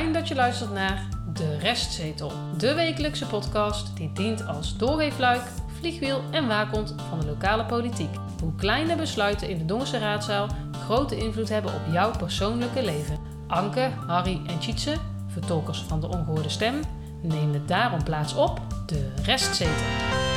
[0.00, 5.42] Fijn dat je luistert naar De Restzetel, de wekelijkse podcast die dient als doorweefluik,
[5.78, 8.14] vliegwiel en waakhond van de lokale politiek.
[8.42, 13.18] Hoe kleine besluiten in de Dongense raadzaal grote invloed hebben op jouw persoonlijke leven.
[13.46, 14.96] Anke, Harry en Tjitse,
[15.26, 16.80] vertolkers van de ongehoorde stem,
[17.22, 20.29] nemen daarom plaats op De Restzetel.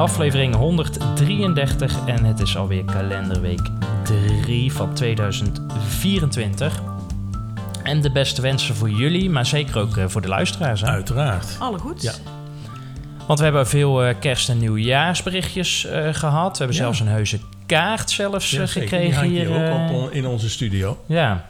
[0.00, 3.60] Aflevering 133 en het is alweer kalenderweek
[4.42, 6.80] 3 van 2024.
[7.82, 10.80] En de beste wensen voor jullie, maar zeker ook eh, voor de luisteraars.
[10.80, 10.86] Hè?
[10.86, 11.56] Uiteraard.
[11.58, 12.02] Alle goed.
[12.02, 12.12] Ja.
[13.26, 16.52] Want we hebben veel eh, kerst- en nieuwjaarsberichtjes eh, gehad.
[16.52, 16.82] We hebben Ja.
[16.82, 18.80] zelfs een heuse kaart zelfs Ja, zeker.
[18.80, 19.46] Die gekregen hangt hier.
[19.46, 20.98] hier ook op in onze studio.
[21.06, 21.46] Ja.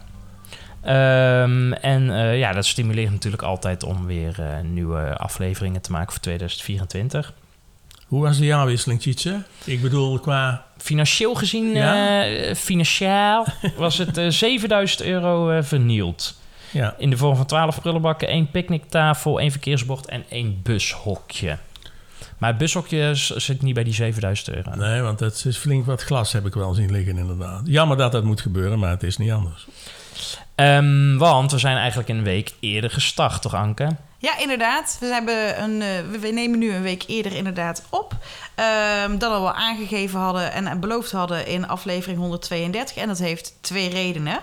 [0.82, 6.12] Ehm, en eh, ja, dat stimuleert natuurlijk altijd om weer eh, nieuwe afleveringen te maken
[6.12, 7.32] voor 2024.
[8.10, 9.42] Hoe was de jaarwisseling, Tjitse?
[9.64, 10.64] Ik bedoel, qua...
[10.78, 12.24] Financieel gezien, Ja?
[12.24, 16.38] eh, financieel, was het eh 7000 euro eh, vernield.
[16.70, 21.58] Ja, In de vorm van 12 prullenbakken, één picknicktafel, één verkeersbord en één bushokje.
[22.38, 24.70] Maar het bushokje zit niet bij die 7000 euro.
[24.74, 27.60] nee, want dat is flink wat glas heb ik wel zien liggen inderdaad.
[27.64, 29.66] Jammer dat dat moet gebeuren, maar het is niet anders.
[30.54, 33.88] Ehm, want we zijn eigenlijk een week eerder gestart, toch Anke?
[34.22, 34.96] Ja, inderdaad.
[35.00, 38.14] We, hebben een, eh, we- we nemen nu een week eerder inderdaad op.
[38.54, 42.96] Ehm dat we wel aangegeven hadden en beloofd hadden in aflevering 132.
[42.96, 44.38] En dat heeft twee redenen.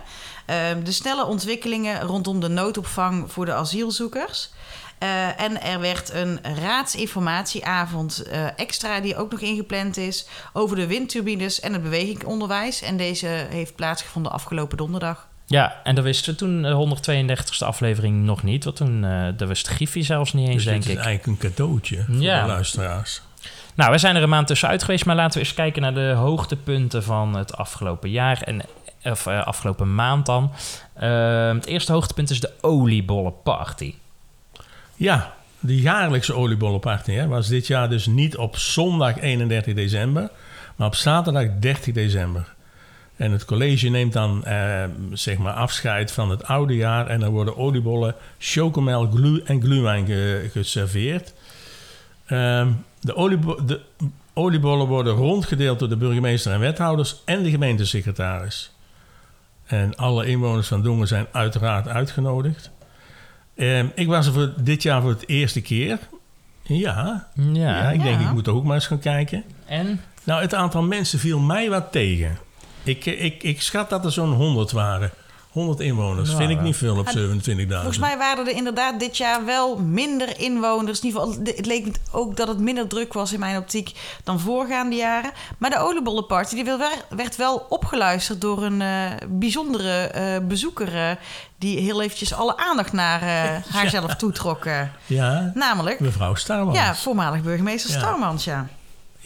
[0.45, 4.50] Ehm, de snelle ontwikkelingen rondom de noodopvang voor de asielzoekers.
[4.97, 10.88] Eh, en er werd een raadsinformatieavond eh, extra die ook nog ingepland is over de
[10.88, 12.81] windturbines en het bewegingonderwijs.
[12.81, 15.28] En deze heeft plaatsgevonden afgelopen donderdag.
[15.50, 16.98] Ja, en dat wisten we toen de
[17.36, 18.64] 132e aflevering nog niet.
[18.64, 21.06] Want toen uh, daar wist de Griffie zelfs niet eens, Dus denk dit is ik.
[21.06, 22.42] eigenlijk een cadeautje voor Ja.
[22.42, 23.22] de luisteraars.
[23.75, 26.12] Nou, we zijn er een maand tussenuit geweest, maar laten we eens kijken naar de
[26.16, 28.42] hoogtepunten van het afgelopen jaar.
[28.42, 28.62] En,
[29.03, 30.52] of eh, afgelopen maand dan.
[30.94, 33.94] Ehm, het eerste hoogtepunt is de oliebollenparty.
[34.96, 40.29] Ja, de jaarlijkse oliebollenparty hè, was dit jaar dus niet op zondag 31 december,
[40.75, 42.56] maar op zaterdag 30 december.
[43.17, 44.83] En het college neemt dan eh,
[45.13, 50.05] zeg maar afscheid van het oude jaar en er worden oliebollen, chocomel glu en gluwijn
[50.05, 51.33] ge- geserveerd.
[52.25, 53.79] Ehm, de, oliebo- de
[54.33, 58.72] oliebollen worden rondgedeeld door de burgemeester en wethouders en de gemeentesecretaris.
[59.66, 62.72] En alle inwoners van Dongen zijn uiteraard uitgenodigd.
[63.55, 65.99] Ehm, ik was er voor dit jaar voor het eerste keer.
[66.63, 67.53] Ja, Ja.
[67.53, 69.44] ja, ik denk ik moet er ook maar eens gaan kijken.
[69.66, 70.01] En?
[70.23, 72.38] Nou, het aantal mensen viel mij wat tegen.
[72.88, 75.12] Ik, ik, ik schat dat er zo'n 100 waren.
[75.52, 76.30] 100 inwoners.
[76.31, 76.64] Ja, Vind ik ja.
[76.64, 77.68] niet veel op Ah, 27.000.
[77.68, 81.00] Volgens mij waren er inderdaad dit jaar wel minder inwoners.
[81.00, 83.92] In ieder geval, het leek me ook dat het minder druk was in mijn optiek
[84.24, 85.31] dan voorgaande jaren.
[85.58, 86.66] Maar de oliebollenparty die
[87.09, 90.96] werd wel opgeluisterd door een eh, bijzondere eh, bezoeker...
[90.96, 91.12] eh,
[91.58, 94.66] die heel eventjes alle aandacht naar eh, haarzelf toetrok.
[95.06, 96.78] Ja, Namelijk, mevrouw Starmans.
[96.78, 97.97] ja, voormalig burgemeester Ja.
[98.00, 98.68] Starmans, ja.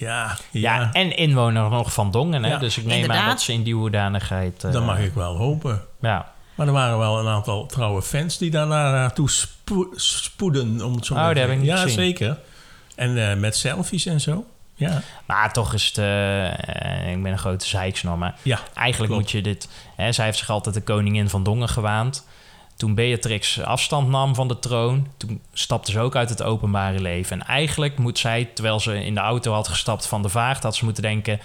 [0.01, 2.43] Ja, Ja, ja, en inwoner nog van Dongen.
[2.43, 2.49] Hè?
[2.49, 2.57] Ja.
[2.57, 4.63] Dus ik neem aan dat ze in die hoedanigheid...
[4.63, 5.81] eh, dat mag ik wel hopen.
[6.01, 6.31] Ja.
[6.55, 10.85] Maar er waren wel een aantal trouwe fans die daar naar naartoe spo- spoeden.
[10.85, 11.97] Om het zo Oh, heb ik niet Ja, gezien.
[11.97, 12.37] zeker.
[12.95, 14.45] En eh, met selfies en zo.
[14.75, 15.97] Ja, Maar toch is het...
[15.97, 18.35] eh, ik ben een grote zeiksnor, maar...
[18.41, 19.23] ja Eigenlijk Klopt.
[19.23, 19.69] moet je dit...
[19.95, 22.25] Hè, zij heeft zich altijd de koningin van Dongen gewaand.
[22.81, 25.07] Toen Beatrix afstand nam van de troon...
[25.17, 27.39] toen stapte ze ook uit het openbare leven.
[27.39, 30.63] En eigenlijk moet zij, terwijl ze in de auto had gestapt van de vaart...
[30.63, 31.39] had ze moeten denken...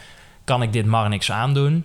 [0.45, 1.85] kan ik dit maar niks aandoen?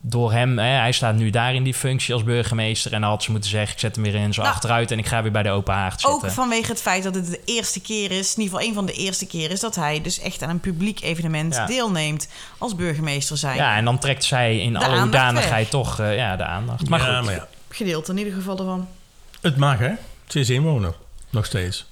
[0.00, 2.92] Door hem, hè, hij staat nu daar in die functie als burgemeester...
[2.92, 3.72] en dan had ze moeten zeggen...
[3.72, 4.90] ik zet hem weer in zo Nou, achteruit...
[4.90, 6.28] en ik ga weer bij de open haard zitten.
[6.28, 8.86] Ook vanwege het feit dat het de eerste keer is, in ieder geval een van
[8.86, 11.66] de eerste keer is, dat hij dus echt aan een publiek evenement Ja.
[11.66, 13.56] deelneemt als burgemeester zijn.
[13.56, 16.88] Ja, en dan trekt zij in De alle hoedanigheid toch eh, ja, de aandacht.
[16.88, 17.48] Maar ja, goed, maar ja.
[17.72, 18.88] Gedeelte in ieder geval ervan.
[19.40, 19.92] Het mag, hè?
[20.26, 20.94] Ze is inwoner.
[21.30, 21.86] Nog steeds.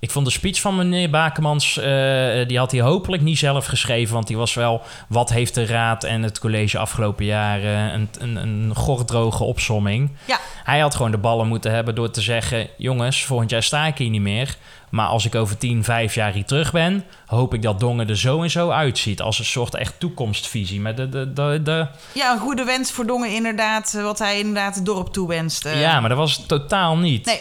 [0.00, 4.14] Ik vond de speech van meneer Bakemans, eh, die had hij hopelijk niet zelf geschreven.
[4.14, 8.36] Want die was wel, wat heeft de raad en het college afgelopen jaren, een, een,
[8.36, 10.10] een gordroge opsomming.
[10.24, 10.38] Ja.
[10.64, 13.98] Hij had gewoon de ballen moeten hebben door te zeggen, jongens, volgend jaar sta ik
[13.98, 14.56] hier niet meer.
[14.90, 18.18] Maar als ik over 10, 5 jaar hier terug ben, hoop ik dat Dongen er
[18.18, 19.20] zo en zo uitziet.
[19.20, 20.80] Als een soort echt toekomstvisie.
[20.80, 24.38] Maar de, de, de, de, Ja, een goede wens voor Dongen inderdaad, eh, wat hij
[24.38, 25.64] inderdaad het dorp toewenst.
[25.64, 25.80] eh.
[25.80, 27.24] ja, maar dat was het totaal niet.
[27.26, 27.40] Nee,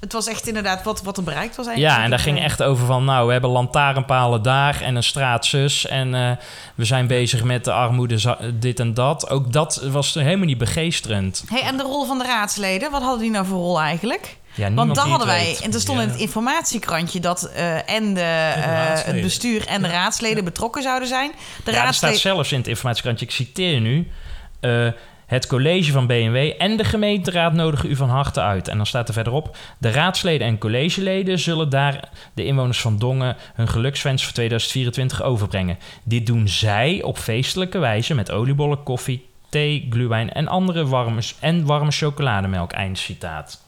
[0.00, 1.96] het was echt inderdaad wat, wat er bereikt was eigenlijk.
[1.96, 5.86] Ja, en daar ging echt over van, nou, we hebben lantaarnpalen daar en een straatzus.
[5.86, 6.30] En eh,
[6.74, 9.30] we zijn bezig met de armoede, dit en dat.
[9.30, 11.44] Ook dat was helemaal niet begeesterend.
[11.48, 14.36] Hey, en de rol van de raadsleden, wat hadden die nou voor rol eigenlijk?
[14.54, 15.60] Ja, Want dan hadden wij, weet.
[15.60, 19.14] en er stond in het informatiekrantje dat eh, en, de, eh, raadsleden.
[19.14, 21.30] het bestuur en de raadsleden betrokken zouden zijn.
[21.30, 22.18] De ja, er staat raadsleden.
[22.18, 24.08] zelfs in het informatiekrantje, ik citeer nu...
[24.60, 24.86] eh,
[25.26, 28.68] Het college van BMW en de gemeenteraad nodigen u van harte uit.
[28.68, 33.36] En dan staat er verderop: de raadsleden en collegeleden zullen daar de inwoners van Dongen
[33.54, 35.78] hun gelukswens voor 2024 overbrengen.
[36.04, 41.66] Dit doen zij op feestelijke wijze met oliebollen, koffie, thee, gluwijn en andere warme, en
[41.66, 42.72] warme chocolademelk.
[42.72, 43.61] Eind citaat.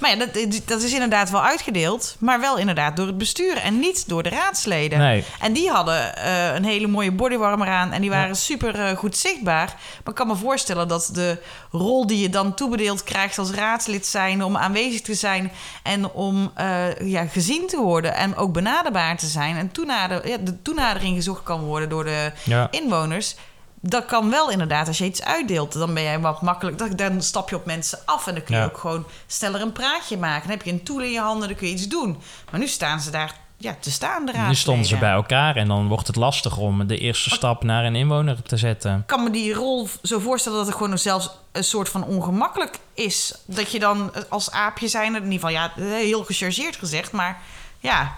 [0.00, 3.78] Maar ja, dat, dat is inderdaad wel uitgedeeld, maar wel inderdaad door het bestuur en
[3.78, 4.98] niet door de raadsleden.
[4.98, 5.24] Nee.
[5.40, 9.16] En die hadden eh, een hele mooie bodywarmer aan en die waren super eh, goed
[9.16, 9.66] zichtbaar.
[9.66, 11.38] Maar ik kan me voorstellen dat de
[11.70, 15.52] rol die je dan toebedeeld krijgt als raadslid zijn om aanwezig te zijn
[15.82, 20.36] en om eh, ja, gezien te worden en ook benaderbaar te zijn en toenader, ja,
[20.36, 22.68] de toenadering gezocht kan worden door de Ja.
[22.70, 23.34] inwoners.
[23.80, 24.86] Dat kan wel inderdaad.
[24.88, 26.98] Als je iets uitdeelt, dan ben jij wat makkelijk.
[26.98, 28.66] Dan, stap je op mensen af en dan kun je Ja.
[28.66, 30.48] ook gewoon sneller een praatje maken.
[30.48, 32.18] Dan heb je een tool in je handen, dan kun je iets doen.
[32.50, 35.68] Maar nu staan ze daar ja, te staan, de Nu stonden ze bij elkaar en
[35.68, 38.96] dan wordt het lastig om de eerste stap naar een inwoner te zetten.
[38.98, 42.78] Ik kan me die rol zo voorstellen dat het gewoon zelfs een soort van ongemakkelijk
[42.94, 43.34] is.
[43.44, 47.38] Dat je dan als aapje zijn, in ieder geval, ja, heel gechargeerd gezegd, maar
[47.78, 48.16] ja,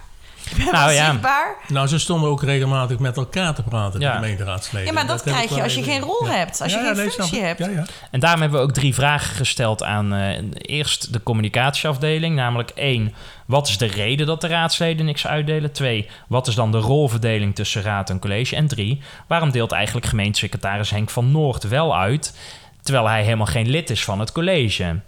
[0.72, 1.10] Nou ja.
[1.10, 1.56] zichtbaar.
[1.68, 4.08] Nou, ze stonden ook regelmatig met elkaar te praten, Ja.
[4.10, 4.86] de gemeenteraadsleden.
[4.86, 6.32] Ja, maar dat, krijg je als je geen rol Ja.
[6.32, 7.58] hebt, als je Ja, geen nee, functie hebt.
[7.58, 7.84] Ja, ja.
[8.10, 12.34] En daarom hebben we ook drie vragen gesteld aan eh, eerst de communicatieafdeling.
[12.36, 13.14] Namelijk één,
[13.46, 15.72] wat is de reden dat de raadsleden niks uitdelen?
[15.72, 18.56] Twee, wat is dan de rolverdeling tussen raad en college?
[18.56, 22.36] En drie, waarom deelt eigenlijk gemeentesecretaris Henk van Noord wel uit...
[22.82, 25.00] terwijl hij helemaal geen lid is van het college?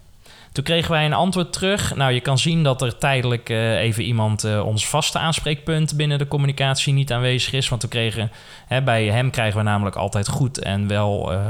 [0.55, 1.95] Toen kregen wij een antwoord terug.
[1.95, 6.19] Nou, je kan zien dat er tijdelijk eh, even iemand eh, ons vaste aanspreekpunt binnen
[6.19, 7.69] de communicatie niet aanwezig is.
[7.69, 8.31] Want we kregen,
[8.67, 11.41] hè, bij hem krijgen we namelijk altijd goed en wel eh,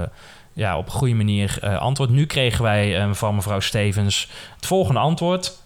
[0.53, 2.11] ja, op een goede manier antwoord.
[2.11, 5.59] Nu kregen wij van mevrouw Stevens het volgende antwoord.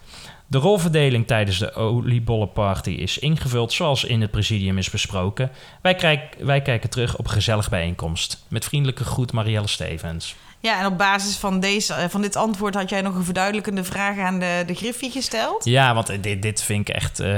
[0.46, 5.50] De rolverdeling tijdens de oliebollenparty is ingevuld zoals in het presidium is besproken.
[5.82, 8.44] Wij, wij kijken terug op een gezellige bijeenkomst.
[8.48, 10.36] Met vriendelijke groet Marielle Stevens.
[10.60, 13.84] Ja, en op basis van, deze, eh, van dit antwoord had jij nog een verduidelijkende
[13.84, 15.64] vraag aan de, de Griffie gesteld.
[15.64, 17.20] Ja, want dit, dit vind ik echt.
[17.20, 17.32] eh,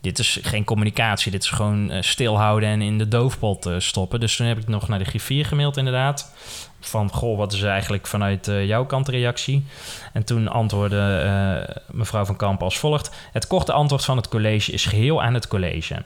[0.00, 1.30] dit is geen communicatie.
[1.30, 4.20] Dit is gewoon eh, stilhouden en in de doofpot eh, stoppen.
[4.20, 6.32] Dus toen heb ik nog naar de griffier gemaild, inderdaad.
[6.80, 9.64] Van goh, wat is eigenlijk vanuit eh, jouw kant de reactie?
[10.12, 14.72] En toen antwoordde eh, mevrouw van Kamp als volgt: Het korte antwoord van het college
[14.72, 16.02] is geheel aan het college.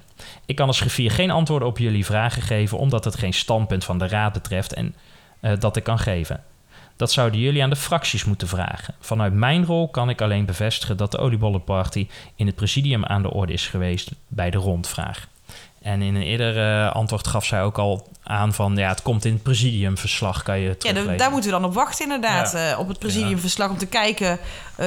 [0.46, 3.98] Ik kan als griffier geen antwoorden op jullie vragen geven, omdat het geen standpunt van
[3.98, 4.94] de raad betreft en
[5.40, 6.42] eh, dat ik kan geven.
[6.96, 8.94] Dat zouden jullie aan de fracties moeten vragen.
[9.00, 13.30] Vanuit mijn rol kan ik alleen bevestigen dat de oliebollenparty in het presidium aan de
[13.30, 15.26] orde is geweest bij de rondvraag.
[15.82, 19.24] En in een eerder eh, antwoord gaf zij ook al aan van ja, het komt
[19.24, 21.08] in het presidiumverslag, kan je Ja, teruglezen.
[21.08, 22.52] daar, daar moeten we dan op wachten inderdaad.
[22.52, 22.70] Ja.
[22.72, 24.38] eh, op het presidiumverslag om te kijken
[24.76, 24.86] eh,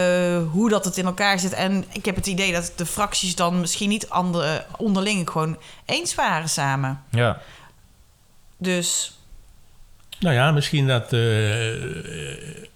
[0.51, 1.53] hoe dat het in elkaar zit.
[1.53, 6.15] En ik heb het idee dat de fracties dan misschien niet ander, onderling gewoon eens
[6.15, 7.03] waren samen.
[7.09, 7.39] Ja,
[8.57, 9.17] Dus
[10.23, 11.73] Nou ja, misschien dat eh,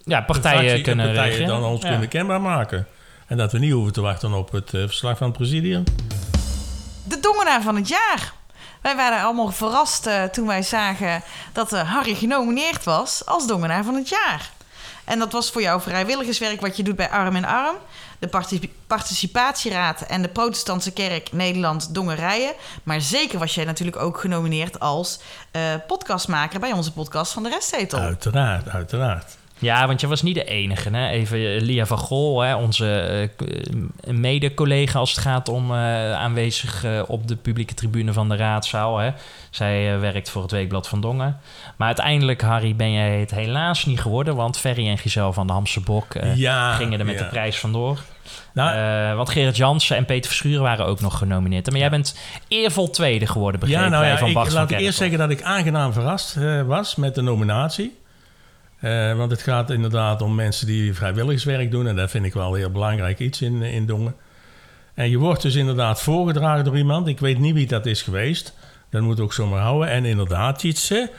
[0.03, 1.89] ja partijen fractie- kunnen partijen dan ons Ja.
[1.89, 2.87] kunnen kenbaar maken.
[3.27, 5.83] En dat we niet hoeven te wachten op het eh, verslag van het presidium.
[7.03, 8.33] de dongenaar van het jaar.
[8.81, 11.21] Wij waren allemaal verrast eh, toen wij zagen
[11.53, 14.49] dat eh, Harry genomineerd was als dongenaar van het jaar.
[15.05, 17.75] En dat was voor jou vrijwilligerswerk wat je doet bij Arm in Arm,
[18.19, 22.53] de parti- Participatieraad en de Protestantse Kerk Nederland Dongerijen.
[22.83, 25.19] Maar zeker was jij natuurlijk ook genomineerd als
[25.51, 27.99] eh, podcastmaker bij onze podcast van de Restzetel.
[27.99, 29.37] Uiteraard, uiteraard.
[29.59, 30.89] Ja, want je was niet de enige.
[30.89, 31.07] Hè?
[31.09, 36.85] Even eh, Lia van Gol, hè, onze eh, mede-collega als het gaat om eh, aanwezig
[37.07, 38.97] op de publieke tribune van de raadzaal.
[38.97, 39.11] Hè?
[39.49, 41.39] Zij werkt voor het Weekblad van Dongen.
[41.75, 44.35] Maar uiteindelijk, Harry, ben jij het helaas niet geworden.
[44.35, 47.23] Want Ferry en Giselle van de Hamse Bok ja, gingen er met ja.
[47.23, 47.99] de prijs vandoor.
[48.53, 51.69] Nou, want Gerard Jansen en Peter Verschuren waren ook nog genomineerd.
[51.71, 54.97] Maar jij bent eervol tweede geworden, begrepen ja, nou ja, van ik, laat ik eerst
[54.97, 57.97] zeggen dat ik aangenaam verrast was met de nominatie.
[58.79, 61.87] Eh, want het gaat inderdaad om mensen die vrijwilligerswerk doen.
[61.87, 64.15] En dat vind ik wel een heel belangrijk iets in, in Dongen.
[64.93, 67.07] En je wordt dus inderdaad voorgedragen door iemand.
[67.07, 68.53] Ik weet niet wie dat is geweest.
[68.89, 69.89] Dat moet ook zomaar houden.
[69.89, 71.11] En inderdaad, Tjitse,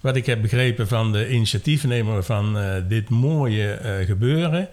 [0.00, 4.68] wat ik heb begrepen van de initiatiefnemer van eh, dit mooie eh, gebeuren.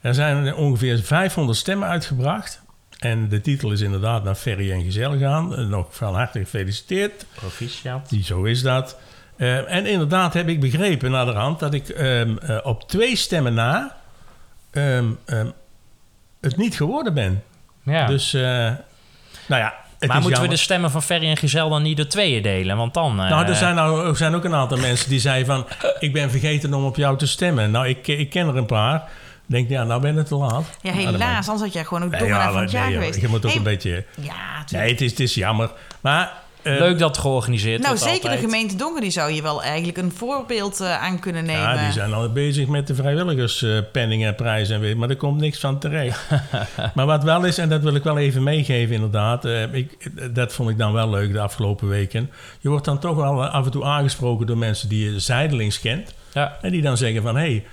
[0.00, 2.62] Er zijn ongeveer 500 stemmen uitgebracht.
[2.98, 5.56] En de titel is inderdaad naar Ferry en Gezel gaan.
[5.56, 7.26] Eh, nog van harte gefeliciteerd.
[7.34, 8.12] Proficiat.
[8.22, 8.98] Zo is dat.
[9.38, 13.96] Eh, en inderdaad heb ik begrepen naderhand dat ik ehm, eh, op twee stemmen na
[14.70, 15.46] ehm, ehm,
[16.40, 17.42] het niet geworden ben.
[17.82, 18.06] Ja.
[18.06, 18.76] Dus, eh, nou
[19.62, 19.74] ja.
[19.98, 22.76] Het maar moeten we de stemmen van Ferry en Giselle dan niet door tweeën delen?
[22.76, 23.20] Want dan...
[23.20, 25.66] eh, Nou, er zijn, nou, er zijn ook een aantal mensen die zeiden van...
[25.98, 27.70] ik ben vergeten om op jou te stemmen.
[27.70, 28.96] Nou, ik, ik ken er een paar.
[29.48, 30.64] Ik denk, ja, nou ben het te laat.
[30.82, 32.90] Ja, Nou, helaas, anders had jij gewoon ook Nee, dongenaar ja, van het nee, jaar
[32.90, 33.20] joh, geweest.
[33.20, 34.04] Je moet ook Hey, een beetje...
[34.20, 34.70] Ja, tuurlijk.
[34.70, 35.70] Nee, het is, het is jammer.
[36.00, 36.32] Maar
[36.68, 38.40] eh, Leuk dat georganiseerd Nou, wordt zeker altijd.
[38.40, 41.62] de gemeente Dongen, die zou je wel eigenlijk een voorbeeld eh, aan kunnen nemen.
[41.62, 45.40] Ja, die zijn al bezig met de vrijwilligerspenning en prijs en weet, maar er komt
[45.40, 46.28] niks van terecht.
[46.94, 50.52] maar wat wel is, en dat wil ik wel even meegeven inderdaad, eh, ik, dat
[50.52, 52.30] vond ik dan wel leuk de afgelopen weken.
[52.60, 56.14] Je wordt dan toch wel af en toe aangesproken door mensen die je zijdelings kent.
[56.32, 56.58] Ja.
[56.60, 57.64] En die dan zeggen van, hé, hey,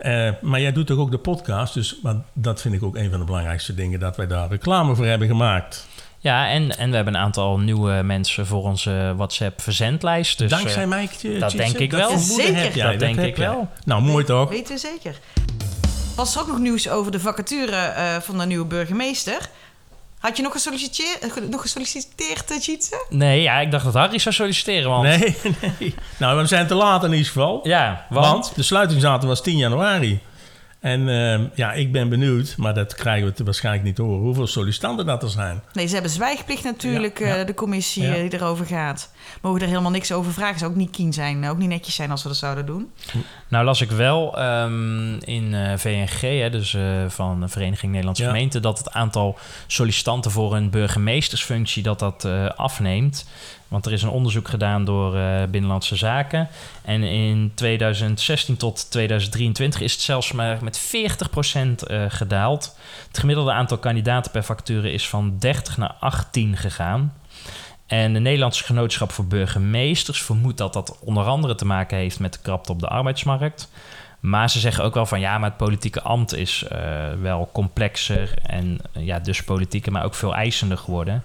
[0.00, 1.74] eh, maar jij doet toch ook de podcast?
[1.74, 4.94] Dus maar dat vind ik ook een van de belangrijkste dingen, dat wij daar reclame
[4.94, 5.86] voor hebben gemaakt.
[6.22, 10.38] Ja, en, en we hebben een aantal nieuwe mensen voor onze WhatsApp-verzendlijst.
[10.38, 12.18] Dus, Dankzij eh, mij, Tjitse, dat denk ik wel.
[12.18, 12.56] Zeker.
[12.56, 13.68] heb jij, Dat denk heb ik wel.
[13.84, 14.48] Nou, mooi toch?
[14.48, 15.18] Weten we zeker.
[16.16, 19.48] Was er ook nog nieuws over de vacature eh, van de nieuwe burgemeester?
[20.18, 23.06] Had je nog gesolliciteerd, eh, nog gesolliciteerd Tjitse?
[23.08, 24.90] Nee, ja, ik dacht dat Harry zou solliciteren.
[24.90, 25.36] Want, Nee,
[25.78, 25.94] nee.
[26.18, 27.60] Nou, we zijn te laat in ieder geval.
[27.62, 30.20] Ja, want, Want de sluitingsdatum was 10 januari.
[30.80, 34.20] En ehm, ja, ik ben benieuwd, maar dat krijgen we te waarschijnlijk niet te horen,
[34.20, 35.62] hoeveel sollicitanten dat er zijn.
[35.72, 37.36] Nee, ze hebben zwijgplicht natuurlijk, Ja, ja.
[37.36, 38.14] eh, de commissie Ja.
[38.14, 39.10] eh, die erover gaat.
[39.42, 40.58] Mogen er helemaal niks over vragen.
[40.58, 42.90] Zou ook niet keen zijn, ook niet netjes zijn als we dat zouden doen.
[43.48, 48.22] Nou las ik wel ehm, in eh, VNG, hè, dus eh, van de Vereniging Nederlandse
[48.22, 48.28] Ja.
[48.28, 53.26] Gemeenten, dat het aantal sollicitanten voor een burgemeestersfunctie dat dat eh, afneemt.
[53.70, 56.48] Want er is een onderzoek gedaan door eh, Binnenlandse Zaken.
[56.82, 62.76] En in 2016 tot 2023 is het zelfs maar met 40% eh, gedaald.
[63.06, 67.14] Het gemiddelde aantal kandidaten per vacature is van 30 naar 18 gegaan.
[67.86, 72.32] En de Nederlandse Genootschap voor Burgemeesters vermoedt dat dat onder andere te maken heeft met
[72.32, 73.70] de krapte op de arbeidsmarkt.
[74.20, 76.80] Maar ze zeggen ook wel van ja, maar het politieke ambt is eh,
[77.20, 81.24] wel complexer en ja, dus politieker, maar ook veel eisender geworden.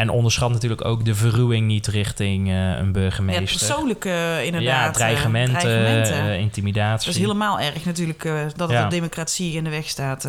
[0.00, 3.44] En onderschat natuurlijk ook de verruwing niet richting eh, een Ja, burgemeester.
[3.44, 4.70] persoonlijke eh, inderdaad.
[4.70, 6.38] ja, eh, dreigementen, dreigementen.
[6.38, 7.06] intimidatie.
[7.06, 8.22] Dat is helemaal erg natuurlijk,
[8.56, 8.82] dat het Ja.
[8.84, 10.24] de democratie in de weg staat.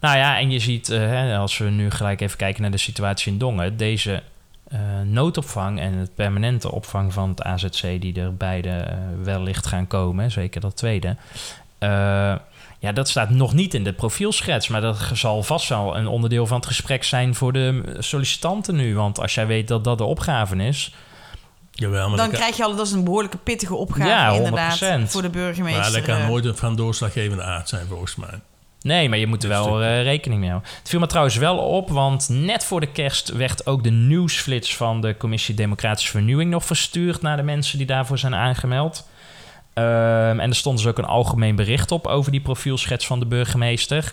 [0.00, 3.32] Nou ja, en je ziet, hè, als we nu gelijk even kijken naar de situatie
[3.32, 4.22] in Dongen, deze
[5.04, 10.60] noodopvang en het permanente opvang van het AZC, die er beide wellicht gaan komen, zeker
[10.60, 11.16] dat tweede.
[12.78, 16.46] Ja, dat staat nog niet in de profielschets, maar dat zal vast wel een onderdeel
[16.46, 18.94] van het gesprek zijn voor de sollicitanten nu.
[18.94, 20.92] Want als jij weet dat dat de opgave is,
[21.80, 24.80] Jawel, maar Dan kan, krijg je al, dat is een behoorlijke pittige opgave Ja, inderdaad
[24.80, 25.10] 100%.
[25.10, 25.82] voor de burgemeester.
[25.82, 26.28] maar dat kan eh.
[26.28, 28.40] nooit een van doorslaggevende aard zijn volgens mij.
[28.82, 30.70] Nee, maar je moet er Dit wel eh, rekening mee houden.
[30.78, 34.76] Het viel me trouwens wel op, want net voor de kerst werd ook de nieuwsflits
[34.76, 39.08] van de Commissie Democratische Vernieuwing nog verstuurd naar de mensen die daarvoor zijn aangemeld.
[39.78, 43.26] Ehm, en er stond dus ook een algemeen bericht op over die profielschets van de
[43.26, 44.12] burgemeester.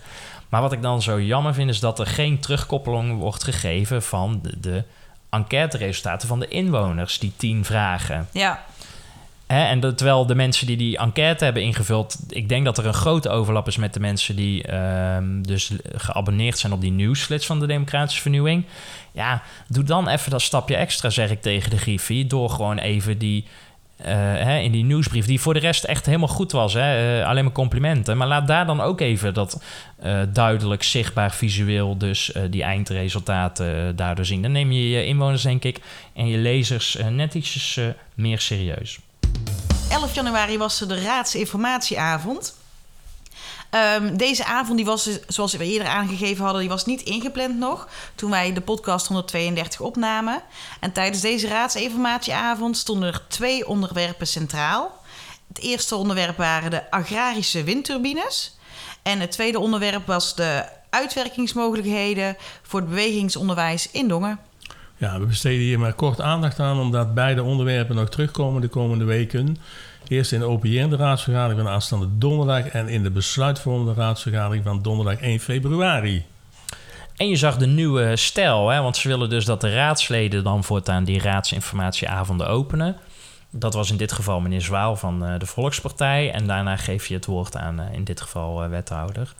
[0.49, 4.39] Maar wat ik dan zo jammer vind, is dat er geen terugkoppeling wordt gegeven van
[4.41, 4.83] de, de
[5.29, 8.27] enquêteresultaten van de inwoners, die tien vragen.
[8.31, 8.63] Ja,
[9.47, 12.85] Hè, en dat, terwijl de mensen die die enquête hebben ingevuld, ik denk dat er
[12.85, 17.45] een grote overlap is met de mensen die ehm, dus geabonneerd zijn op die nieuwsflits
[17.45, 18.65] van de Democratische Vernieuwing.
[19.11, 23.17] Ja, doe dan even dat stapje extra, zeg ik tegen de Griffie, door gewoon even
[23.17, 23.45] die.
[23.97, 26.73] Eh, hè, in die nieuwsbrief, die voor de rest echt helemaal goed was.
[26.73, 27.19] Hè?
[27.19, 28.17] eh, alleen maar complimenten.
[28.17, 29.61] Maar laat daar dan ook even dat
[29.99, 34.41] eh, duidelijk zichtbaar visueel, dus die eindresultaten daardoor zien.
[34.41, 35.79] Dan neem je je inwoners, denk ik,
[36.13, 37.79] en je lezers net ietsjes
[38.15, 38.99] meer serieus.
[39.89, 42.64] 11 januari was er de raadsinformatieavond.
[43.75, 47.57] Ehm, deze avond, die was, dus, zoals we eerder aangegeven hadden, die was niet ingepland
[47.57, 47.87] nog.
[48.15, 50.43] Toen wij de podcast 132 opnamen.
[50.79, 55.03] En tijdens deze raadsinformatieavond stonden er twee onderwerpen centraal.
[55.47, 58.57] Het eerste onderwerp waren de agrarische windturbines.
[59.03, 64.39] En het tweede onderwerp was de uitwerkingsmogelijkheden voor het bewegingsonderwijs in Dongen.
[64.97, 69.05] Ja, we besteden hier maar kort aandacht aan, omdat beide onderwerpen nog terugkomen de komende
[69.05, 69.57] weken.
[70.07, 75.19] Eerst in de openierende raadsvergadering van aanstaande donderdag en in de besluitvormende raadsvergadering van donderdag
[75.19, 76.25] 1 februari.
[77.15, 78.81] En je zag de nieuwe stijl, hè?
[78.81, 82.97] want ze willen dus dat de raadsleden dan voortaan die raadsinformatieavonden openen.
[83.49, 86.31] Dat was in dit geval meneer Zwaal van eh, de Volkspartij.
[86.31, 89.33] En daarna geef je het woord aan eh, in dit geval eh, wethouder.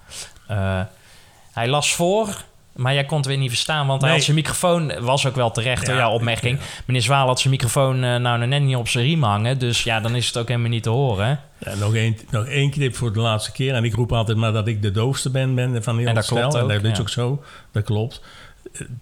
[1.51, 2.43] Hij las voor,
[2.75, 4.17] maar jij kon het weer niet verstaan, want hij Nee.
[4.17, 6.60] had zijn microfoon, was ook wel terecht door Ja, jouw opmerking.
[6.86, 10.00] Meneer Zwaal had zijn microfoon eh, nou net niet op zijn riem hangen, dus ja,
[10.00, 11.39] dan is het ook helemaal niet te horen.
[11.58, 13.74] Ja, nog, één, nog één knip voor de laatste keer.
[13.74, 16.25] En ik roep altijd maar dat ik de doofste ben, ben van heel En dat
[16.25, 17.00] klopt En dat is ja.
[17.01, 17.44] ook zo.
[17.72, 18.22] Dat klopt.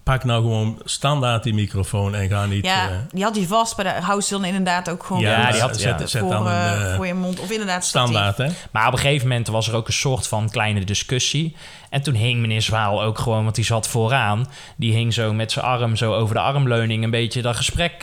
[0.04, 2.66] Pak nou gewoon standaard die microfoon en ga niet...
[2.66, 5.52] Ja, eh, die had hij vast, maar daar houdt ze dan inderdaad ook gewoon Ja,
[5.52, 6.08] die had- zet, ja.
[6.08, 7.40] zet voor, dan een eh, voor je mond.
[7.40, 8.10] Of inderdaad statief.
[8.10, 8.48] standaard, hè?
[8.72, 11.56] Maar op een gegeven moment was er ook een soort van kleine discussie.
[11.94, 14.48] En toen hing meneer Zwaal ook gewoon, want die zat vooraan.
[14.76, 18.00] Die hing zo met zijn arm zo over de armleuning een beetje dat gesprek eh,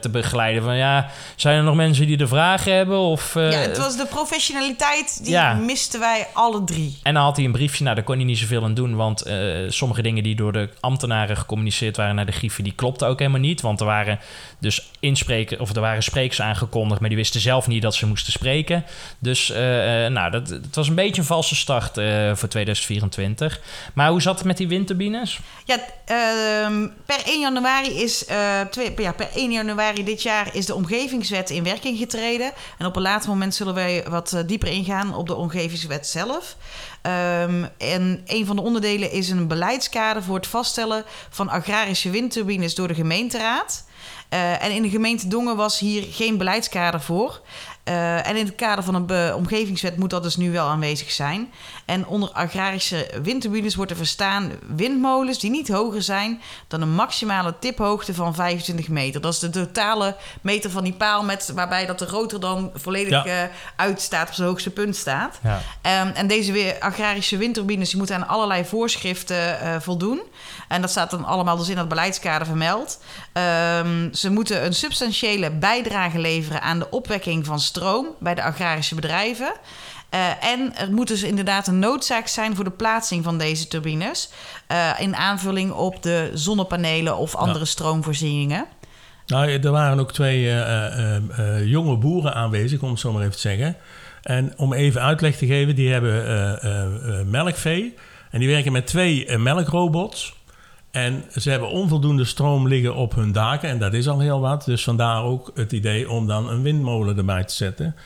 [0.00, 0.62] te begeleiden.
[0.62, 2.98] Van ja, zijn er nog mensen die er vragen hebben?
[2.98, 5.54] Of, eh, Ja, het was de professionaliteit, die Ja.
[5.54, 6.98] misten wij alle drie.
[7.02, 8.96] En dan had hij een briefje, nou daar kon hij niet zoveel aan doen.
[8.96, 9.36] Want eh,
[9.68, 13.40] sommige dingen die door de ambtenaren gecommuniceerd waren naar de grieven, die klopte ook helemaal
[13.40, 13.60] niet.
[13.60, 14.18] Want er waren
[14.58, 18.32] dus inspreken, of er waren sprekers aangekondigd, maar die wisten zelf niet dat ze moesten
[18.32, 18.84] spreken.
[19.18, 19.48] Dus
[20.08, 21.92] nou, dat, het was een beetje een valse start
[22.38, 23.22] voor 2024.
[23.94, 25.40] Maar hoe zat het met die windturbines?
[25.64, 30.66] Ja, ehm, per 1 januari is eh, twee, ja, per 1 januari dit jaar is
[30.66, 32.52] de omgevingswet in werking getreden.
[32.78, 36.56] En op een later moment zullen wij wat eh, dieper ingaan op de omgevingswet zelf.
[37.02, 42.74] Ehm, en een van de onderdelen is een beleidskader voor het vaststellen van agrarische windturbines
[42.74, 43.84] door de gemeenteraad.
[44.28, 47.40] Eh, en in de gemeente Dongen was hier geen beleidskader voor.
[47.84, 51.52] Eh, en in het kader van een omgevingswet moet dat dus nu wel aanwezig zijn.
[51.84, 57.54] En onder agrarische windturbines wordt er verstaan windmolens die niet hoger zijn dan een maximale
[57.58, 59.20] tiphoogte van 25 meter.
[59.20, 63.24] Dat is de totale meter van die paal met, waarbij dat de rotor dan volledig
[63.24, 63.42] Ja.
[63.42, 65.38] eh, uitstaat, op zijn hoogste punt staat.
[65.42, 65.60] Ja.
[65.82, 70.22] Ehm, en deze weer agrarische windturbines die moeten aan allerlei voorschriften eh, voldoen.
[70.68, 72.98] En dat staat dan allemaal dus in dat beleidskader vermeld.
[73.32, 78.94] Ehm, ze moeten een substantiële bijdrage leveren aan de opwekking van stroom bij de agrarische
[78.94, 79.52] bedrijven.
[80.10, 84.30] Eh, en er moet dus inderdaad een noodzaak zijn voor de plaatsing van deze turbines.
[84.66, 88.66] eh, in aanvulling op de zonnepanelen of andere stroomvoorzieningen.
[89.26, 93.38] Nou, er waren ook twee eh, jonge boeren aanwezig, om het zo maar even te
[93.38, 93.76] zeggen.
[94.22, 97.94] En om even uitleg te geven, die hebben melkvee.
[98.30, 100.34] En die werken met twee melkrobots.
[100.94, 103.68] En ze hebben onvoldoende stroom liggen op hun daken.
[103.68, 104.64] En dat is al heel wat.
[104.64, 107.96] Dus vandaar ook het idee om dan een windmolen erbij te zetten.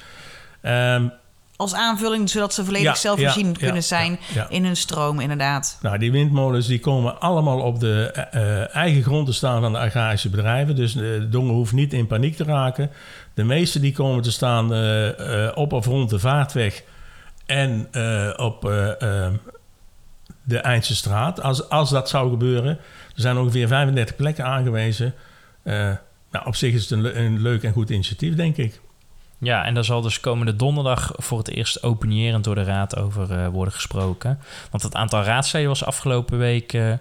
[0.61, 1.09] Ehm,
[1.57, 5.79] Als aanvulling, zodat ze volledig Ja, zelfvoorzienend ja, kunnen zijn ja, in hun stroom, inderdaad.
[5.83, 9.73] Nou, die windmolens die komen allemaal op de eh, eh, eigen grond te staan van
[9.73, 10.77] de agrarische bedrijven.
[10.77, 12.91] Dus de Dongen hoeft niet in paniek te raken.
[13.35, 16.83] De meeste die komen te staan eh, op of rond de vaartweg
[17.47, 17.89] en
[18.37, 18.71] op
[20.49, 21.43] de Eindse straat.
[21.43, 22.71] Als, als dat zou gebeuren,
[23.15, 25.15] er zijn ongeveer 35 plekken aangewezen.
[25.63, 25.75] Eh,
[26.31, 28.81] nou, op zich is het een, een leuk en goed initiatief, denk ik.
[29.39, 33.33] Ja, en daar zal dus komende donderdag voor het eerst opinierend door de raad over
[33.33, 34.39] eh, worden gesproken.
[34.71, 36.93] Want het aantal raadsleden was afgelopen week, eh,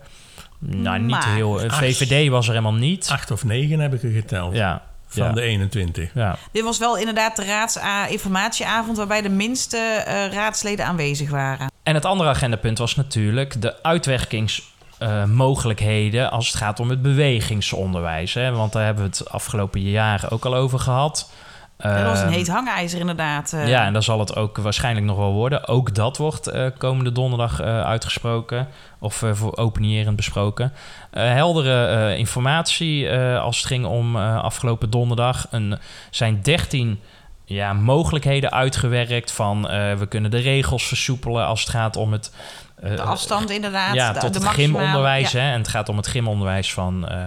[0.60, 1.60] nou niet Maar- heel...
[1.68, 3.08] VVD was er helemaal niet.
[3.12, 5.32] Acht of negen heb ik er geteld Ja, van ja.
[5.34, 6.12] de 21.
[6.14, 6.38] ja.
[6.52, 11.72] Dit was wel inderdaad de raadsinformatieavond waarbij de minste eh, raadsleden aanwezig waren.
[11.88, 18.34] En het andere agendapunt was natuurlijk de uitwerkingsmogelijkheden als het gaat om het bewegingsonderwijs.
[18.34, 18.52] Hè?
[18.52, 21.32] Want daar hebben we het afgelopen jaar ook al over gehad.
[21.78, 23.54] dat was een Ehm, heet hangijzer inderdaad.
[23.54, 23.68] eh.
[23.68, 25.68] Ja, en daar zal het ook waarschijnlijk nog wel worden.
[25.68, 28.68] Ook dat wordt eh, komende donderdag eh, uitgesproken
[29.00, 30.74] of eh, voor openierend besproken.
[31.12, 35.48] Eh, heldere eh, informatie eh, als het ging om eh, afgelopen donderdag.
[35.52, 37.00] Er zijn 13
[37.50, 42.32] ja, mogelijkheden uitgewerkt van eh, we kunnen de regels versoepelen als het gaat om het...
[42.76, 43.96] eh, de afstand inderdaad.
[43.96, 45.32] ja, de, tot de het gymonderwijs.
[45.32, 45.40] ja.
[45.40, 45.52] Hè?
[45.52, 47.26] En het gaat om het gymonderwijs van eh,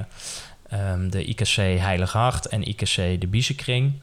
[0.68, 4.02] ehm, de IKC Heilige Hart en IKC de Biezenkring.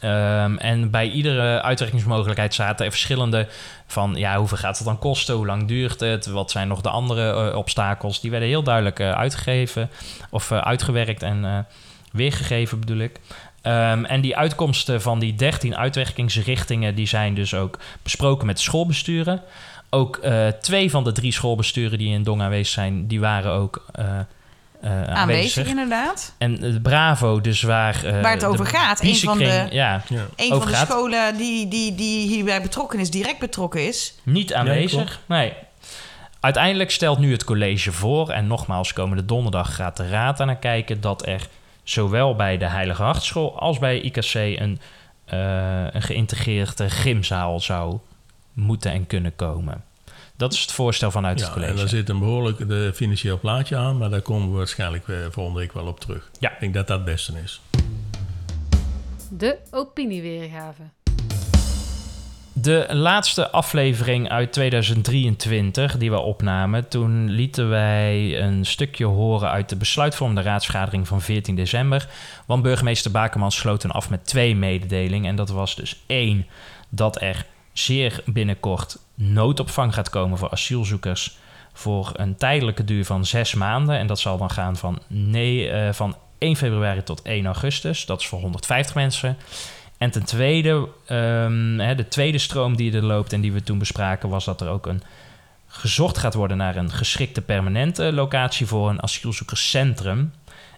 [0.00, 3.48] Ehm, en bij iedere uitwerkingsmogelijkheid zaten er verschillende
[3.86, 6.88] van ja, hoeveel gaat het dan kosten, hoe lang duurt het, wat zijn nog de
[6.90, 8.20] andere obstakels.
[8.20, 9.90] Die werden heel duidelijk uitgegeven
[10.30, 11.66] of uitgewerkt en
[12.12, 13.20] weergegeven bedoel ik.
[13.62, 18.62] Ehm, en die uitkomsten van die 13 uitwerkingsrichtingen, die zijn dus ook besproken met de
[18.62, 19.42] schoolbesturen.
[19.90, 23.84] Ook eh, twee van de drie schoolbesturen die in Dong aanwezig zijn, die waren ook
[23.92, 25.16] eh, eh, aanwezig.
[25.16, 26.34] Aanwezig inderdaad.
[26.38, 28.04] En Bravo, dus waar...
[28.04, 30.26] eh, Waar het over de gaat, een van de- Ja, Ja.
[30.36, 34.14] Een van de scholen die, die, die hierbij betrokken is, direct betrokken is.
[34.22, 35.20] niet aanwezig.
[35.26, 35.52] nee.
[36.40, 38.30] Uiteindelijk stelt nu het college voor...
[38.30, 41.00] en nogmaals, komende donderdag gaat de raad naar kijken...
[41.00, 41.48] dat er
[41.90, 44.34] zowel bij de Heilige Hartschool als bij IKC...
[44.34, 44.80] een,
[45.24, 47.98] eh, een geïntegreerde gymzaal zou
[48.52, 49.84] moeten en kunnen komen.
[50.36, 51.72] Dat is het voorstel vanuit het Ja, college.
[51.72, 55.16] en daar zit een behoorlijk de financieel plaatje aan, maar daar komen we waarschijnlijk eh,
[55.30, 56.30] volgende week wel op terug.
[56.38, 56.52] Ja.
[56.52, 57.60] Ik denk dat dat het beste is.
[59.30, 60.82] De opinieweergave.
[62.60, 69.68] De laatste aflevering uit 2023 die we opnamen, toen lieten wij een stukje horen uit
[69.68, 72.08] de besluitvormende raadsvergadering van 14 december.
[72.46, 75.30] Want burgemeester Bakerman sloot toen af met twee mededelingen.
[75.30, 76.46] En dat was dus één,
[76.88, 81.36] dat er zeer binnenkort noodopvang gaat komen voor asielzoekers
[81.72, 83.98] voor een tijdelijke duur van zes maanden.
[83.98, 88.06] En dat zal dan gaan van, nee, eh, van 1 februari tot 1 augustus.
[88.06, 89.36] Dat is voor 150 mensen.
[89.98, 93.78] En ten tweede, ehm, hè, de tweede stroom die er loopt en die we toen
[93.78, 95.02] bespraken, was dat er ook een
[95.66, 100.32] gezocht gaat worden naar een geschikte permanente locatie voor een asielzoekerscentrum.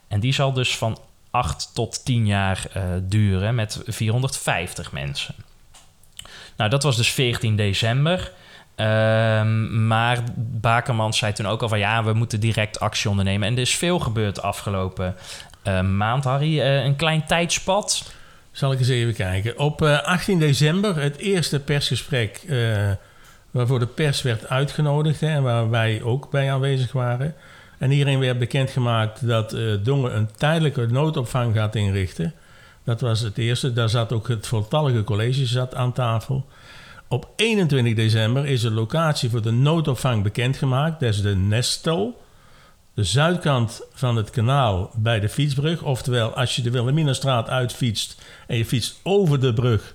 [0.08, 0.98] En die zal dus van
[1.30, 5.34] 8 tot 10 jaar eh, duren met 450 mensen.
[6.56, 8.32] Nou, dat was dus 14 december.
[8.74, 13.48] Ehm, maar Bakermans zei toen ook al van ja, we moeten direct actie ondernemen.
[13.48, 15.16] En er is veel gebeurd afgelopen
[15.62, 16.60] eh, maand, Harry.
[16.60, 18.12] Eh, een klein tijdspad.
[18.52, 19.58] Zal ik eens even kijken.
[19.58, 22.90] Op eh, 18 december het eerste persgesprek eh,
[23.50, 27.34] waarvoor de pers werd uitgenodigd en waar wij ook bij aanwezig waren.
[27.78, 32.34] En hierin werd bekendgemaakt dat eh Dongen een tijdelijke noodopvang gaat inrichten.
[32.84, 33.72] Dat was het eerste.
[33.72, 36.46] Daar zat ook het voltallige college zat aan tafel.
[37.08, 41.00] Op 21 december is de locatie voor de noodopvang bekendgemaakt.
[41.00, 42.20] Dat is de Nestel.
[43.00, 45.82] De zuidkant van het kanaal bij de fietsbrug.
[45.82, 49.94] Oftewel, als je de Wilhelminastraat uitfietst en je fietst over de brug.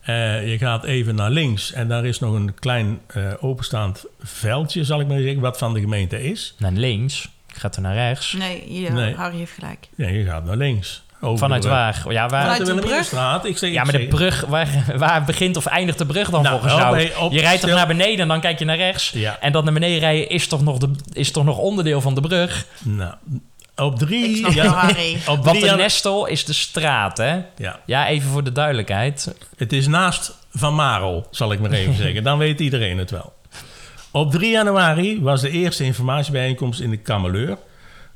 [0.00, 4.84] eh, je gaat even naar links en daar is nog een klein eh, openstaand veldje,
[4.84, 6.54] zal ik maar zeggen, wat van de gemeente is.
[6.58, 7.28] Naar links.
[7.46, 8.32] Gaat er naar rechts.
[8.32, 9.14] Nee, hier, Nee.
[9.14, 9.88] Harry heeft gelijk.
[9.96, 11.02] Ja, je gaat naar links.
[11.20, 12.02] Over Vanuit de brug.
[12.02, 12.12] waar?
[12.12, 12.40] Ja, waar?
[12.40, 13.44] Vanuit de Wilhelminastraat.
[13.44, 16.60] Ik zeg, Ja, maar de brug, waar, waar begint of eindigt de brug dan Nou,
[16.60, 17.10] volgens jou?
[17.24, 19.10] op- je rijdt toch naar beneden en dan kijk je naar rechts.
[19.10, 19.36] Ja.
[19.40, 22.20] En dat naar beneden rijden is toch nog, de, is toch nog onderdeel van de
[22.20, 22.66] brug?
[22.82, 23.14] Nou,
[23.76, 24.52] op drie...
[24.54, 24.90] Ja,
[25.26, 27.38] op Want de Nestel is de straat, hè?
[27.56, 29.34] ja, Ja, even voor de duidelijkheid.
[29.56, 32.22] het is naast Van Marel, zal ik maar even zeggen.
[32.22, 33.32] Dan weet iedereen het wel.
[34.10, 37.56] Op 3 januari was de eerste informatiebijeenkomst in de Kameleur...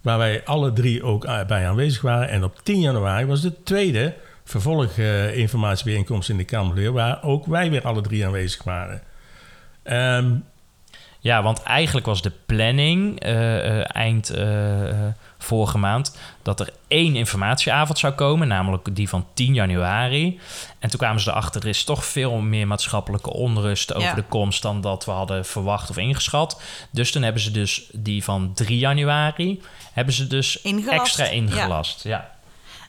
[0.03, 2.29] waar wij alle drie ook bij aanwezig waren.
[2.29, 6.93] En op 10 januari was de tweede vervolg eh, informatiebijeenkomst in de Kameleur...
[6.93, 9.03] waar ook wij weer alle drie aanwezig waren.
[9.83, 10.35] Ehm,
[11.25, 14.47] Ja, want eigenlijk was de planning eh, eh, eind eh,
[15.39, 20.41] vorige maand dat er één informatieavond zou komen, namelijk die van 10 januari.
[20.79, 24.15] En toen kwamen ze erachter, er is toch veel meer maatschappelijke onrust over Ja.
[24.15, 26.61] de komst dan dat we hadden verwacht of ingeschat.
[26.91, 29.61] Dus toen hebben ze dus die van 3 januari,
[29.93, 31.01] hebben ze dus Ingelast.
[31.01, 32.03] extra ingelast.
[32.05, 32.31] Ja.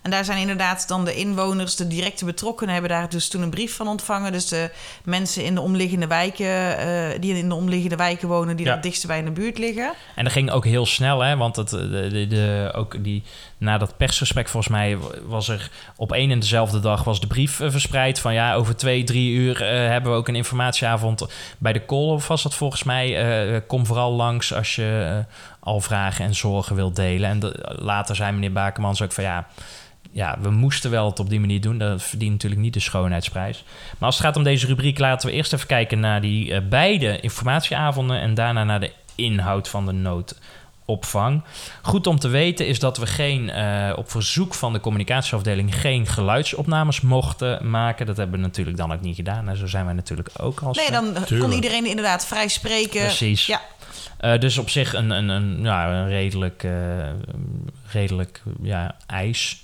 [0.02, 3.50] En daar zijn inderdaad dan de inwoners, de directe betrokkenen, hebben daar dus toen een
[3.50, 4.32] brief van ontvangen.
[4.32, 4.72] Dus de
[5.04, 8.74] mensen in de omliggende wijken, eh, die in de omliggende wijken wonen, die Ja.
[8.74, 9.94] het dichtst bij in de buurt liggen.
[10.16, 11.38] En dat ging ook heel snel, hè?
[11.38, 13.24] Want het, de, de, de- ook die,
[13.58, 17.60] na dat persgesprek, volgens mij, was er op één en dezelfde dag was de brief
[17.60, 18.20] eh, verspreid.
[18.20, 21.26] Van ja, over twee, drie uur eh, hebben we ook een informatieavond
[21.58, 22.28] bij de Kolhof.
[22.28, 23.18] Was dat volgens mij?
[23.54, 27.30] Eh, kom vooral langs als je eh, al vragen en zorgen wilt delen.
[27.30, 29.47] En de- later zei meneer Bakermans ook van ja.
[30.12, 31.78] Ja, we moesten wel het op die manier doen.
[31.78, 33.63] Dat verdient natuurlijk niet de schoonheidsprijs.
[33.97, 36.62] Maar als het gaat om deze rubriek, laten we eerst even kijken naar die eh,
[36.69, 41.41] beide informatieavonden en daarna naar de inhoud van de noodopvang.
[41.82, 46.08] Goed om te weten is dat we geen, eh, op verzoek van de communicatieafdeling geen
[46.08, 48.06] geluidsopnames mochten maken.
[48.06, 49.49] Dat hebben we natuurlijk dan ook niet gedaan.
[49.49, 50.78] En zo zijn wij natuurlijk ook als.
[50.78, 53.02] Nee, dan kon iedereen inderdaad vrij spreken.
[53.02, 53.45] Precies.
[53.45, 53.62] Ja.
[54.18, 57.10] Eh, dus op zich een, een, een, ja, een redelijk, eh,
[57.92, 59.64] redelijk ja, ijs.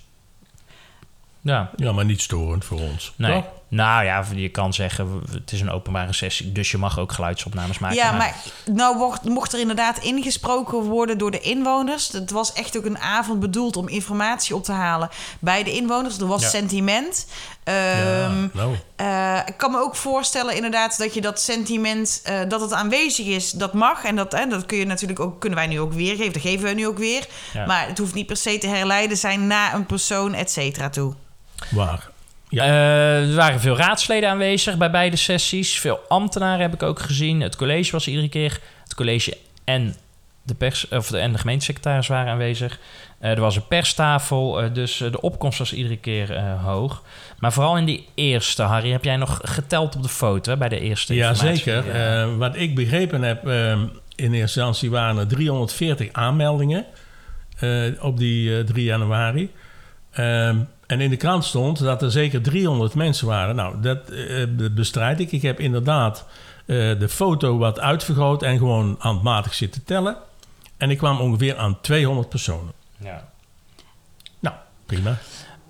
[1.42, 3.14] Ja, ja, maar niet storend voor ons.
[3.16, 3.44] nee.
[3.70, 7.80] Nou ja, je kan zeggen, het is een openbare sessie, dus je mag ook geluidsopnames
[7.80, 7.98] maken.
[7.98, 12.12] Ja, maar nou mocht, mocht er inderdaad ingesproken worden door de inwoners.
[12.12, 16.18] Het was echt ook een avond bedoeld om informatie op te halen bij de inwoners.
[16.18, 16.50] Er was Ja.
[16.50, 17.26] sentiment.
[17.64, 22.40] Ja, Ehm, nou, eh, ik kan me ook voorstellen inderdaad dat je dat sentiment, eh,
[22.48, 24.04] dat het aanwezig is, dat mag.
[24.04, 26.34] En dat, dat kun je natuurlijk ook, kunnen wij nu ook weergeven.
[26.34, 27.28] Dat geven we nu ook weer.
[27.54, 27.66] Ja.
[27.66, 31.14] Maar het hoeft niet per se te herleiden zijn naar een persoon, et cetera, toe.
[31.72, 32.10] waar.
[32.50, 32.64] Ja.
[32.64, 35.80] Eh, er waren veel raadsleden aanwezig bij beide sessies.
[35.80, 37.42] Veel ambtenaren heb ik ook gezien.
[37.42, 38.60] Het college was iedere keer.
[38.84, 39.96] Het college en
[40.44, 42.80] de, pers, of de, en de gemeentesecretaris waren aanwezig.
[43.20, 47.04] Eh, er was een perstafel, eh, dus eh, de opkomst was iedere keer eh, hoog.
[47.40, 50.70] Maar vooral in die eerste, Harry, heb jij nog geteld op de foto hè, bij
[50.70, 51.90] de eerste Ja, zeker.
[51.90, 56.86] Eh, wat ik begrepen heb, eh, in eerste instantie waren er 340 aanmeldingen
[57.60, 59.52] eh, op die eh, 3 januari.
[60.90, 63.56] En in de krant stond dat er zeker 300 mensen waren.
[63.56, 65.32] Nou, dat eh, bestrijd ik.
[65.32, 66.26] Ik heb inderdaad
[66.66, 70.16] eh, de foto wat uitvergroot en gewoon handmatig zitten tellen.
[70.78, 72.74] En ik kwam ongeveer aan 200 personen.
[72.98, 73.28] ja.
[74.40, 75.18] Nou, prima.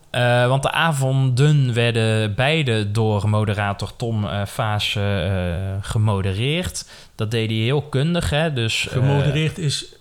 [0.10, 6.90] Eh, want de avonden werden beide door moderator Tom Vaas eh, gemodereerd.
[7.16, 8.54] Dat deed hij heel kundig, hè?
[8.54, 9.94] Dus, Gemodereerd is...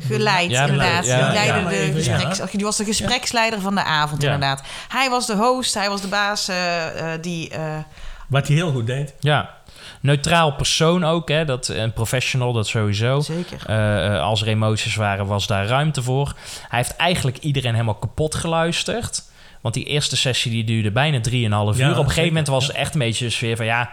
[0.00, 1.06] Geleid, Ja, inderdaad.
[1.06, 4.22] ja, die, leidde ja, maar de even, gespreks, die was de gespreksleider van de avond,
[4.22, 4.32] Ja.
[4.32, 4.62] inderdaad.
[4.88, 7.50] Hij was de host, hij was de baas eh, eh, die...
[7.50, 7.76] eh,
[8.28, 9.14] Wat hij heel goed deed.
[9.20, 9.50] Ja,
[10.00, 11.44] neutraal persoon ook, hè?
[11.44, 13.20] Dat, een professional, dat sowieso.
[13.20, 13.66] Zeker.
[14.20, 16.34] Als er emoties waren, was daar ruimte voor.
[16.68, 19.22] Hij heeft eigenlijk iedereen helemaal kapot geluisterd.
[19.60, 21.50] Want die eerste sessie die duurde bijna 3,5 uur.
[21.60, 23.66] Op een gegeven moment was het echt een beetje de sfeer van...
[23.66, 23.90] ja,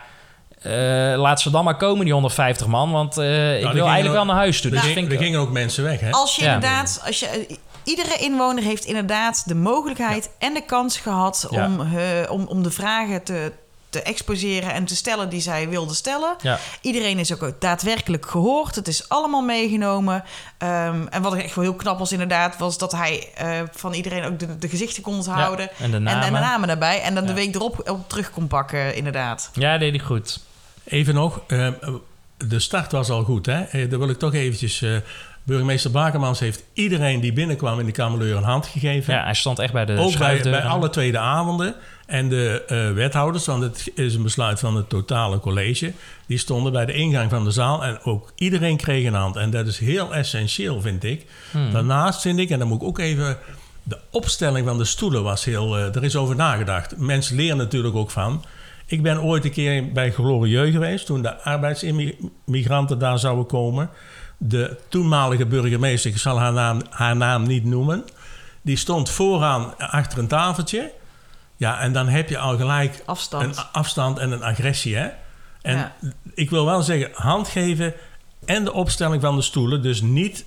[1.15, 2.91] laat ze dan maar komen, die 150 man.
[2.91, 4.71] Want eh, ik er wil eigenlijk ook- wel naar huis toe.
[4.71, 6.11] Er, Dus er ik, gingen ook mensen weg, hè?
[6.11, 6.53] Als je Ja.
[6.53, 11.65] inderdaad, als je, iedere inwoner heeft inderdaad de mogelijkheid en de kans gehad Ja.
[11.65, 13.51] om, eh, om, om de vragen te,
[13.89, 16.35] te exposeren en te stellen die zij wilde stellen.
[16.41, 16.57] Ja.
[16.81, 18.75] Iedereen is ook daadwerkelijk gehoord.
[18.75, 20.23] Het is allemaal meegenomen.
[20.57, 22.57] Ehm, en wat ik echt wel heel knap was inderdaad...
[22.57, 25.69] was dat hij eh, van iedereen ook de, de gezichten kon onthouden.
[25.79, 26.23] en de En, namen.
[26.23, 27.01] en de namen daarbij.
[27.01, 29.49] En dan de week erop op terug kon pakken, inderdaad.
[29.53, 30.39] Ja, deed hij goed.
[30.85, 31.67] Even nog, eh,
[32.37, 33.45] de start was al goed.
[33.45, 33.61] Hè?
[33.61, 34.81] Eh, Daar wil ik toch eventjes...
[34.81, 34.95] eh,
[35.43, 39.13] burgemeester Bakermans heeft iedereen die binnenkwam in de Kamerleur een hand gegeven.
[39.13, 41.75] Ja, hij stond echt bij de Ook bij, bij alle tweede avonden.
[42.05, 45.93] En de wethouders, want het is een besluit van het totale college...
[46.25, 49.35] die stonden bij de ingang van de zaal en ook iedereen kreeg een hand.
[49.35, 51.25] En dat is heel essentieel, vind ik.
[51.51, 51.71] Hmm.
[51.71, 53.37] Daarnaast vind ik, en dan moet ik ook even...
[53.83, 55.77] de opstelling van de stoelen was heel...
[55.77, 56.97] er is over nagedacht.
[56.97, 58.43] Mensen leren natuurlijk ook van...
[58.87, 61.05] Ik ben ooit een keer bij Glorieux geweest...
[61.05, 63.89] toen de arbeidsimmigranten daar zouden komen.
[64.37, 68.03] De toenmalige burgemeester, ik zal haar naam, haar naam niet noemen...
[68.61, 70.91] die stond vooraan achter een tafeltje...
[71.57, 73.57] Ja, en dan heb je al gelijk Afstand.
[73.57, 75.07] een afstand en een agressie, hè?
[75.61, 75.95] En Ja.
[76.33, 77.93] ik wil wel zeggen, hand geven
[78.45, 79.81] en de opstelling van de stoelen.
[79.81, 80.45] Dus niet...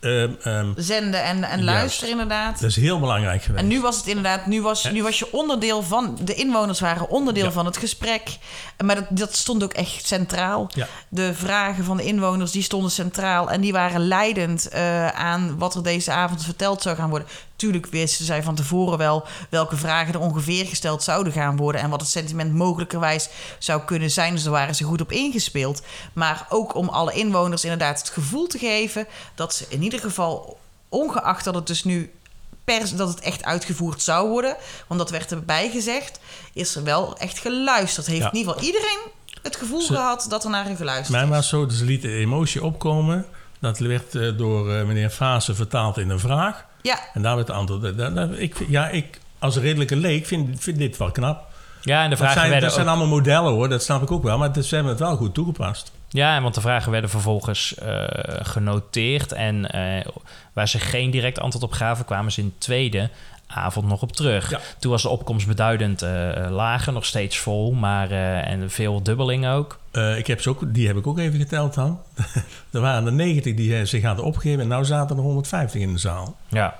[0.00, 2.60] ehm, Zenden en, en luisteren, inderdaad.
[2.60, 3.62] dat is heel belangrijk geweest.
[3.62, 7.08] En nu was het inderdaad, nu was, nu was je onderdeel van, de inwoners waren
[7.08, 7.50] onderdeel Ja.
[7.50, 8.38] van het gesprek.
[8.84, 10.70] Maar dat, dat stond ook echt centraal.
[10.74, 10.86] Ja.
[11.08, 13.50] De vragen van de inwoners, die stonden centraal.
[13.50, 17.28] En die waren leidend eh, aan wat er deze avond verteld zou gaan worden.
[17.56, 21.80] Tuurlijk wisten zij van tevoren wel welke vragen er ongeveer gesteld zouden gaan worden.
[21.80, 24.34] En wat het sentiment mogelijkerwijs zou kunnen zijn.
[24.34, 25.82] Dus daar waren ze goed op ingespeeld.
[26.12, 30.58] Maar ook om alle inwoners inderdaad het gevoel te geven dat ze in ieder geval,
[30.88, 32.12] ongeacht dat het dus nu
[32.64, 34.56] pers dat het echt uitgevoerd zou worden.
[34.86, 36.20] Want dat werd erbij gezegd.
[36.52, 38.06] Is er wel echt geluisterd.
[38.06, 38.30] Heeft Ja.
[38.30, 38.98] in ieder geval iedereen
[39.42, 41.28] het gevoel Ze- gehad dat er naar hun geluisterd Mij is.
[41.28, 43.26] was zo, dus liet de emotie opkomen.
[43.60, 46.64] Dat werd eh, door eh, meneer Fase vertaald in een vraag.
[46.86, 47.96] Ja, En daar werd de antwoord.
[47.96, 51.44] Dat- dat- ik, ja, ik als redelijke leek vind, vind dit wel knap.
[51.82, 54.02] Ja, en de Dat vragen zijn, werden dat zijn ook- allemaal modellen hoor, dat snap
[54.02, 54.38] ik ook wel.
[54.38, 55.92] Maar het- ze hebben het wel goed toegepast.
[56.08, 58.04] Ja, want de vragen werden vervolgens eh,
[58.42, 59.32] genoteerd.
[59.32, 60.06] En eh,
[60.52, 63.10] waar ze geen direct antwoord op gaven, kwamen ze in de tweede
[63.46, 64.50] avond nog op terug.
[64.50, 64.60] Ja.
[64.78, 66.10] Toen was de opkomst beduidend eh,
[66.50, 69.78] lager, nog steeds vol, maar eh, en veel dubbeling ook.
[69.90, 72.00] Eh, ik heb ze ook, die heb ik ook even geteld dan.
[72.72, 75.98] er waren er 90 die zich hadden opgegeven en nu zaten er 150 in de
[75.98, 76.36] zaal.
[76.48, 76.74] Ja.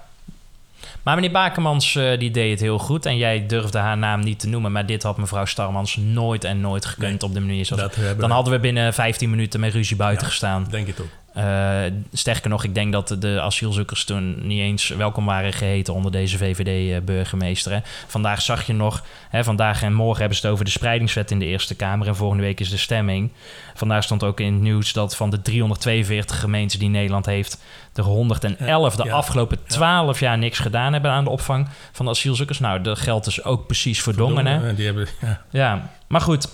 [1.03, 3.07] Maar meneer Bakermans eh, die deed het heel goed.
[3.07, 4.73] En jij durfde haar naam niet te noemen.
[4.73, 7.83] Maar dit had mevrouw Starmans nooit en nooit gekund op de manier zoals...
[7.83, 10.31] Dat hebben Dan hadden we binnen 15 minuten met ruzie buiten Ja.
[10.31, 10.67] gestaan.
[10.71, 11.09] Denk het ook.
[11.37, 11.81] Eh,
[12.13, 16.37] sterker nog, ik denk dat de asielzoekers toen niet eens welkom waren geheten onder deze
[16.39, 17.73] VVD-burgemeester.
[17.73, 17.79] hè.
[18.07, 21.39] Vandaag zag je nog, hè, vandaag en morgen hebben ze het over de spreidingswet in
[21.39, 23.33] de Eerste Kamer en volgende week is de stemming.
[23.75, 27.59] Vandaag stond ook in het nieuws dat van de 342 gemeenten die Nederland heeft,
[27.95, 29.13] er 111 de Ja.
[29.13, 32.59] afgelopen 12 jaar niks gedaan hebben aan de opvang van de asielzoekers.
[32.59, 34.47] Nou, dat geldt dus ook precies voor Dongen.
[34.47, 34.75] Hè?
[34.75, 35.43] Die hebben, ja.
[35.51, 36.49] Ja, maar goed.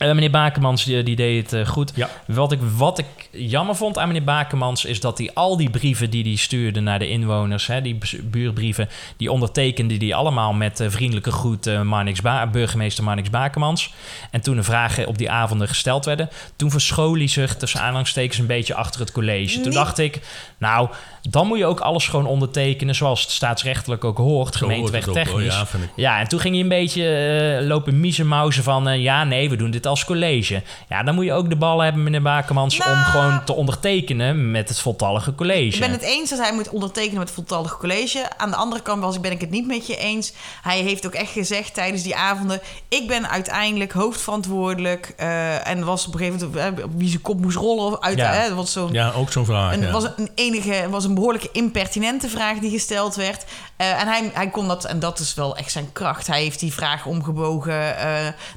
[0.00, 1.92] Eh, meneer Bakermans die, die deed het eh, goed.
[1.94, 2.08] Ja.
[2.26, 4.84] Wat, ik, wat ik jammer vond aan meneer Bakermans...
[4.84, 7.66] is dat hij al die brieven die hij stuurde naar de inwoners...
[7.66, 11.82] Hè, die buurbrieven, die ondertekende die allemaal met eh, vriendelijke groet...
[11.84, 13.92] Marnix Ba- burgemeester Marnix Bakermans.
[14.30, 16.28] En toen de vragen op die avonden gesteld werden...
[16.56, 19.60] toen verschool hij zich tussen aanhalingstekens een beetje achter het college.
[19.60, 20.20] Toen dacht ik,
[20.58, 20.88] nou,
[21.28, 22.94] dan moet je ook alles gewoon ondertekenen...
[22.94, 24.70] zoals het staatsrechtelijk ook hoort, ook, hoor.
[24.70, 25.54] gemeentewegtechnisch.
[25.54, 25.90] Ja, vind ik.
[25.96, 28.88] Ja, en toen ging hij een beetje lopen miezenmauzen van...
[28.88, 30.62] eh, ja, nee, we doen dit als college.
[30.88, 32.80] Ja, dan moet je ook de ballen hebben, meneer Bakermans...
[32.80, 33.04] om Nou.
[33.04, 35.74] gewoon te ondertekenen met het voltallige college.
[35.74, 38.22] Ik ben het eens dat hij moet ondertekenen met het voltallig college.
[38.36, 40.32] Aan de andere kant was, ben ik het niet met je eens.
[40.62, 42.60] Hij heeft ook echt gezegd tijdens die avonden...
[42.88, 45.12] ik ben uiteindelijk hoofdverantwoordelijk.
[45.16, 47.84] eh, en was op een gegeven moment eh, wie zijn kop moest rollen.
[47.84, 48.32] Of uit, Ja.
[48.32, 49.74] hè, wat zo'n Ja, ook zo'n vraag.
[49.74, 49.80] Ja.
[49.80, 53.44] het was een enige, was een behoorlijke impertinente vraag die gesteld werd.
[53.76, 56.26] Eh, en hij, hij kon dat, en dat is wel echt zijn kracht.
[56.26, 58.08] Hij heeft die vraag omgebogen eh,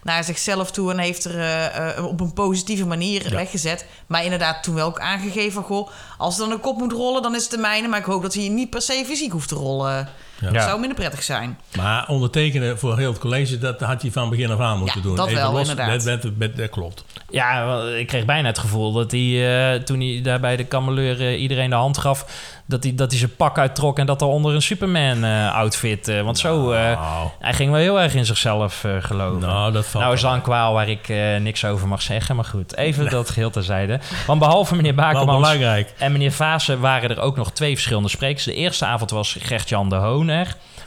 [0.04, 3.36] naar zichzelf toe en heeft eh, op een positieve manier Ja.
[3.36, 3.86] weggezet.
[4.08, 7.22] Maar inderdaad, toen wel ook aangegeven van goh, als er dan een kop moet rollen,
[7.22, 7.88] dan is het de mijne.
[7.88, 10.10] Maar ik hoop dat hij niet per se fysiek hoeft te rollen.
[10.44, 10.52] Ja.
[10.52, 11.58] Dat zou minder prettig zijn.
[11.78, 15.08] Maar ondertekenen voor heel het college, dat had hij van begin af aan moeten Ja,
[15.08, 15.16] doen.
[15.16, 16.04] dat wel, inderdaad.
[16.06, 16.22] Dat,
[16.56, 17.06] dat, klopt.
[17.30, 21.20] Ja, ik kreeg bijna het gevoel dat hij, eh, toen hij daar bij de kameleur
[21.22, 22.26] eh, iedereen de hand gaf...
[22.66, 26.08] dat hij, dat hij zijn pak uittrok en dat er onder een Superman-outfit...
[26.08, 29.40] eh, want zo, eh, Nou, hij ging wel heel erg in zichzelf eh, geloven.
[29.40, 32.36] nou, dat valt Nou is een kwaal waar ik eh, niks over mag zeggen.
[32.36, 34.00] Maar goed, even dat geheel terzijde.
[34.28, 35.94] Want behalve meneer belangrijk.
[35.98, 36.80] en meneer Vaassen...
[36.80, 38.44] waren er ook nog twee verschillende sprekers.
[38.44, 39.96] De eerste avond was Gert-Jan de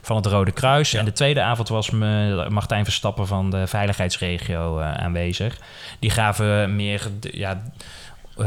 [0.03, 0.91] Van het Rode Kruis.
[0.91, 0.99] Ja.
[0.99, 5.59] En de tweede avond was me- Martijn Verstappen van de veiligheidsregio eh, aanwezig.
[5.99, 7.63] Die gaven meer ja,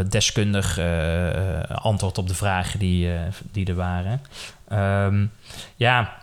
[0.09, 3.09] deskundig eh, eh, antwoord op de vragen die,
[3.51, 4.21] die er waren.
[4.67, 5.25] Ehm,
[5.75, 6.17] ja,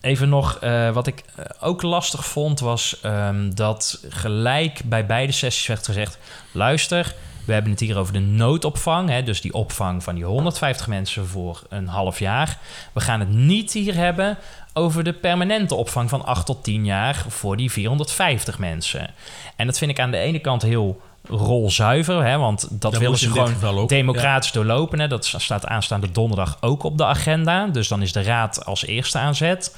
[0.00, 0.58] Even nog,
[0.92, 1.24] wat ik
[1.60, 6.18] ook lastig vond, was ehm, dat gelijk bij beide sessies werd gezegd:
[6.52, 7.14] luister,
[7.50, 11.26] we hebben het hier over de noodopvang, hè, dus die opvang van die 150 mensen
[11.26, 12.58] voor een half jaar.
[12.92, 14.38] We gaan het niet hier hebben
[14.72, 19.10] over de permanente opvang van 8 tot 10 jaar voor die 450 mensen.
[19.56, 23.18] En dat vind ik aan de ene kant heel rolzuiver, hè, want dat, Dat willen
[23.18, 25.00] ze gewoon democratisch doorlopen.
[25.00, 25.08] Hè.
[25.08, 27.66] Dat staat aanstaande donderdag ook op de agenda.
[27.66, 29.76] Dus dan is de raad als eerste aan zet.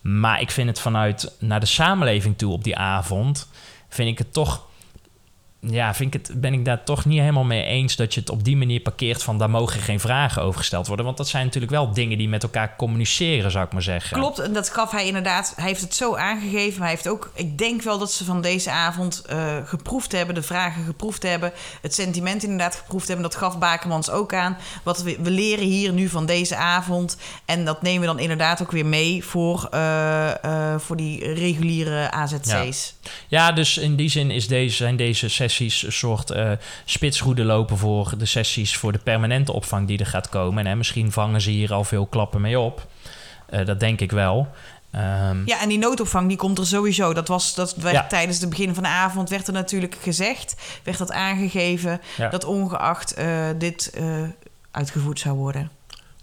[0.00, 3.48] Maar ik vind het vanuit naar de samenleving toe op die avond,
[3.88, 4.70] vind ik het toch.
[5.66, 8.30] Ja, vind ik het, ben ik daar toch niet helemaal mee eens dat je het
[8.30, 11.04] op die manier parkeert van daar mogen geen vragen over gesteld worden.
[11.04, 14.18] Want dat zijn natuurlijk wel dingen die met elkaar communiceren, zou ik maar zeggen.
[14.18, 15.52] Klopt, en dat gaf hij inderdaad.
[15.56, 16.78] Hij heeft het zo aangegeven.
[16.78, 20.34] Maar hij heeft ook, ik denk wel dat ze van deze avond eh, geproefd hebben,
[20.34, 23.30] de vragen geproefd hebben, het sentiment inderdaad geproefd hebben.
[23.30, 24.56] Dat gaf Bakermans ook aan.
[24.82, 27.16] Wat we, we leren hier nu van deze avond.
[27.44, 32.10] En dat nemen we dan inderdaad ook weer mee voor, eh, eh, voor die reguliere
[32.10, 32.94] AZC's.
[33.28, 36.50] Ja, dus in die zin is deze, zijn deze sessies een soort eh
[36.84, 40.64] spitsroede lopen voor de sessies voor de permanente opvang die er gaat komen.
[40.64, 42.86] En hè, misschien vangen ze hier al veel klappen mee op.
[43.46, 44.48] Eh, dat denk ik wel.
[44.90, 47.14] Ehm, Ja, en die noodopvang die komt er sowieso.
[47.14, 48.06] Dat was dat werd Ja.
[48.06, 52.28] tijdens het begin van de avond werd er natuurlijk gezegd, werd dat aangegeven Ja.
[52.28, 54.04] dat ongeacht eh, dit eh,
[54.70, 55.70] uitgevoerd zou worden.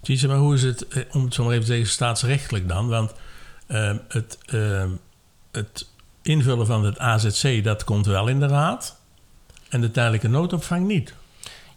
[0.02, 2.88] Tjitse, maar hoe is het, om het zo maar even te zeggen, staatsrechtelijk dan?
[2.88, 3.12] Want
[3.66, 4.88] ehm, het, ehm,
[5.52, 5.88] het
[6.22, 8.96] invullen van het AZC, dat komt wel in de raad.
[9.70, 11.14] En de tijdelijke noodopvang niet.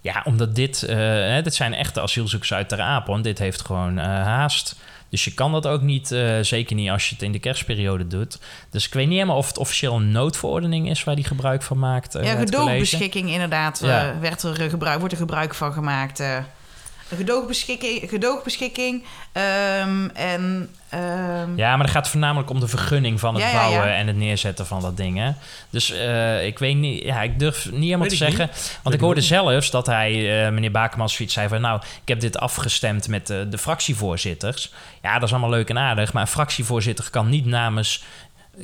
[0.01, 3.62] Ja, omdat dit, eh, hè, dit zijn echte asielzoekers uit Ter Apel en dit heeft
[3.65, 4.75] gewoon eh, haast.
[5.10, 8.08] Dus je kan dat ook niet, eh, zeker niet als je het in de kerstperiode
[8.08, 8.39] doet.
[8.69, 11.79] Dus ik weet niet helemaal of het officieel een noodverordening is waar die gebruik van
[11.79, 12.15] maakt.
[12.15, 14.19] eh, ja, gedoogbeschikking inderdaad Ja.
[14.19, 16.23] werd er, gebruik, wordt er gebruik van gemaakt.
[17.15, 20.69] Gedoogbeschikking, gedoogbeschikking ehm, en...
[20.89, 23.95] ehm, Ja, maar het gaat voornamelijk om de vergunning van het Ja, bouwen ja.
[23.95, 25.17] en het neerzetten van dat ding.
[25.17, 25.32] Hè?
[25.69, 28.49] Dus eh, ik weet niet, ja, ik durf niet helemaal te zeggen.
[28.52, 28.80] niet.
[28.84, 31.62] Want ik ik hoorde zelfs dat hij, eh, meneer Bakermans, zoiets zei van...
[31.62, 34.71] nou, ik heb dit afgestemd met eh, de fractievoorzitters.
[35.02, 36.13] Ja, dat is allemaal leuk en aardig.
[36.13, 38.04] Maar een fractievoorzitter kan niet namens...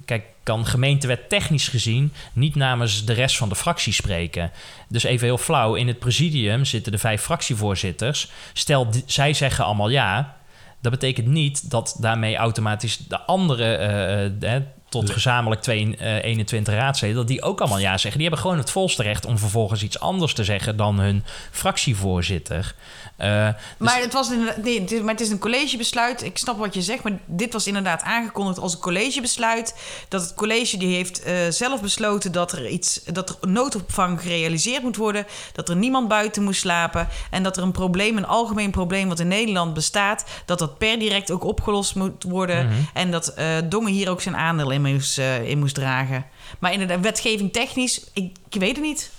[0.05, 4.51] Kijk, kan gemeentewet technisch gezien niet namens de rest van de fractie spreken.
[4.87, 8.31] Dus even heel flauw, in het presidium zitten de vijf fractievoorzitters.
[8.53, 10.37] Stel, zij zeggen allemaal ja.
[10.81, 16.73] Dat betekent niet dat daarmee automatisch de andere, eh, eh, tot gezamenlijk twee, eh, 21
[16.73, 18.11] raadsleden, dat die ook allemaal ja zeggen.
[18.19, 22.75] Die hebben gewoon het volste recht om vervolgens iets anders te zeggen dan hun fractievoorzitter.
[23.17, 24.29] Eh, dus- Maar het, was
[24.63, 26.23] nee, maar het is een collegebesluit.
[26.23, 29.75] Ik snap wat je zegt, maar dit was inderdaad aangekondigd als een collegebesluit.
[30.07, 34.83] Dat het college die heeft eh, zelf besloten dat er iets, dat er noodopvang gerealiseerd
[34.83, 38.71] moet worden, dat er niemand buiten moest slapen en dat er een probleem, een algemeen
[38.71, 42.75] probleem wat in Nederland bestaat, dat dat per direct ook opgelost moet worden Mhm.
[42.93, 46.25] en dat eh, Dongen hier ook zijn aandeel in moest, eh, in moest dragen.
[46.59, 49.11] Maar inderdaad, wetgeving technisch, ik, ik weet het niet.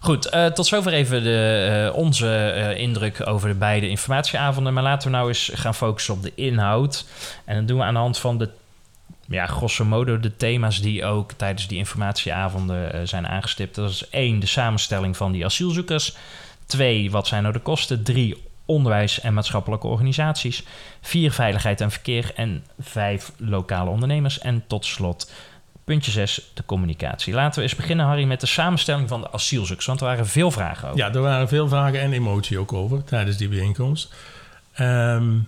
[0.00, 4.74] Goed, eh, tot zover even de, eh, onze eh, indruk over de beide informatieavonden.
[4.74, 7.06] Maar laten we nou eens gaan focussen op de inhoud.
[7.44, 8.48] En dat doen we aan de hand van de,
[9.28, 13.74] ja, grosso modo de thema's die ook tijdens die informatieavonden zijn aangestipt.
[13.74, 16.16] Dat is één, de samenstelling van die asielzoekers.
[16.66, 18.02] Twee, wat zijn nou de kosten?
[18.02, 20.64] Drie, onderwijs en maatschappelijke organisaties.
[21.00, 22.32] Vier, veiligheid en verkeer.
[22.34, 24.38] En vijf, lokale ondernemers.
[24.38, 25.30] En tot slot
[25.88, 27.34] Puntje 6, de communicatie.
[27.34, 29.86] Laten we eens beginnen, Harry, met de samenstelling van de asielzoekers.
[29.86, 31.00] Want er waren veel vragen over.
[31.00, 34.14] Ja, er waren veel vragen en emotie ook over tijdens die bijeenkomst.
[34.72, 35.38] Ehm,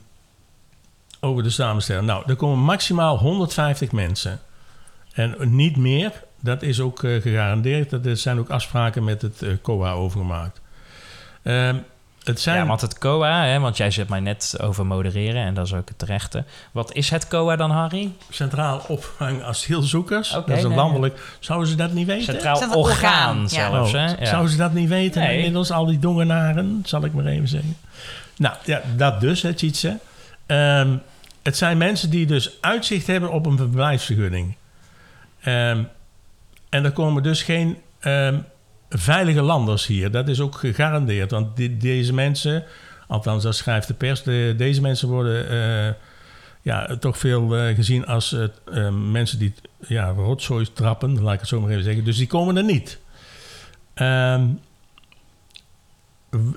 [1.21, 2.07] over de samenstelling.
[2.07, 4.41] Nou, er komen maximaal 150 mensen.
[5.13, 6.13] En niet meer.
[6.43, 7.93] Dat is ook eh, gegarandeerd.
[7.93, 10.61] Er zijn ook afspraken met het eh, COA over gemaakt.
[12.25, 12.57] Het zijn...
[12.57, 15.75] Ja, want het COA, hè, want jij zet mij net over modereren en dat is
[15.75, 16.45] ook het terechte.
[16.73, 18.13] Wat is het COA dan, Harry?
[18.31, 20.31] Centraal opvang asielzoekers.
[20.31, 21.37] Dat is een nee, landelijk.
[21.41, 22.25] Zouden ze dat niet weten?
[22.25, 23.49] Centraal Centraal orgaan, orgaan, ja.
[23.49, 23.93] zelfs.
[23.93, 24.07] Hè?
[24.07, 24.25] Ja.
[24.25, 25.23] Zouden ze dat niet weten?
[25.23, 25.37] Nee.
[25.37, 27.77] Inmiddels al die dongenaren, zal ik maar even zeggen.
[28.37, 29.99] Nou, ja, dat dus, hè, Tjitse.
[30.47, 30.97] Ehm,
[31.43, 34.57] het zijn mensen die dus uitzicht hebben op een verblijfsvergunning.
[35.41, 35.83] Ehm,
[36.69, 38.39] en er komen dus geen ehm,
[38.91, 40.11] veilige landers hier.
[40.11, 41.31] Dat is ook gegarandeerd.
[41.31, 42.65] Want deze mensen,
[43.07, 44.23] althans dat schrijft de pers...
[44.23, 45.95] de- deze mensen worden eh,
[46.63, 48.33] ja, toch veel eh, gezien als
[48.73, 49.55] eh, mensen die
[49.87, 51.23] ja, rotzooi trappen.
[51.23, 52.05] Laat ik het zo maar even zeggen.
[52.05, 52.99] Dus die komen er niet.
[53.95, 54.47] Ehm,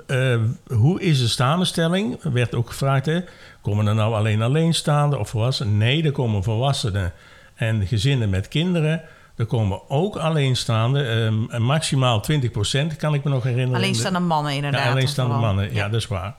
[0.08, 2.24] eh, hoe is de samenstelling?
[2.24, 3.20] Er werd ook gevraagd, hè,
[3.62, 5.78] komen er nou alleen alleenstaanden of volwassenen?
[5.78, 7.14] Nee, er komen volwassenen
[7.56, 9.02] en gezinnen met kinderen.
[9.36, 11.10] Er komen ook alleenstaanden,
[11.50, 13.76] ehm, maximaal 20% kan ik me nog herinneren.
[13.76, 14.84] Alleenstaande mannen inderdaad.
[14.84, 16.36] Ja, alleenstaande mannen, ja, dat is waar.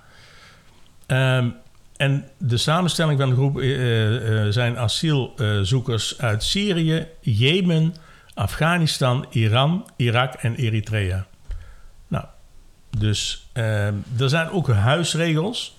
[1.07, 1.49] Ehm,
[1.97, 7.95] en de samenstelling van de groep eh, eh, zijn asielzoekers uit Syrië, Jemen,
[8.35, 11.27] Afghanistan, Iran, Irak en Eritrea.
[12.09, 12.25] Nou,
[12.99, 15.77] dus eh, er zijn ook huisregels.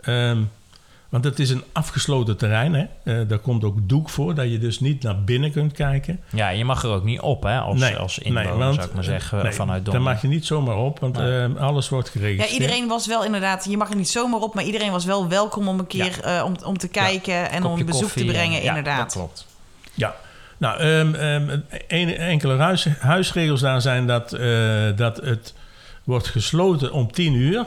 [0.00, 0.42] Ehm,
[1.14, 2.74] want het is een afgesloten terrein.
[2.74, 2.84] Hè?
[3.04, 6.20] Eh, daar komt ook doek voor, dat je dus niet naar binnen kunt kijken.
[6.32, 8.86] Ja, je mag er ook niet op, hè, als, Nee, als nee, inwoner, want, zou
[8.86, 11.42] ik maar zeggen, nee, vanuit Daar mag je niet zomaar op, want Nee.
[11.44, 12.60] eh, alles wordt Ja, geregistreerd.
[12.62, 15.68] iedereen was wel inderdaad, je mag er niet zomaar op, maar iedereen was wel welkom
[15.68, 18.62] om een keer eh, om, om te kijken en om bezoek koffie te brengen, en-
[18.64, 18.98] ja, inderdaad.
[18.98, 19.46] dat klopt.
[19.94, 20.14] Ja,
[20.58, 21.58] nou, ehm, ehm,
[21.88, 25.54] een- enkele huis, huisregels daar zijn dat, eh, dat het
[26.04, 27.66] wordt gesloten om 10 uur.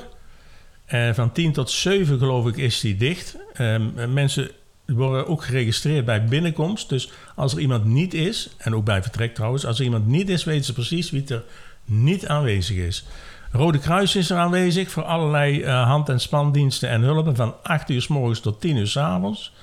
[0.88, 3.36] Eh, van 10 tot 7 geloof ik is die dicht.
[3.54, 4.52] Ehm, en mensen
[4.86, 6.90] worden ook geregistreerd bij binnenkomst.
[6.90, 10.30] Dus als er iemand niet is, en ook bij vertrek trouwens, als er iemand niet
[10.30, 11.44] is, weten ze precies wie er
[11.86, 13.06] niet aanwezig is.
[13.52, 17.90] Rode Kruis is er aanwezig voor allerlei eh, hand- en spandiensten en hulpen van 8
[17.90, 19.54] uur s morgens tot 10 uur s avonds.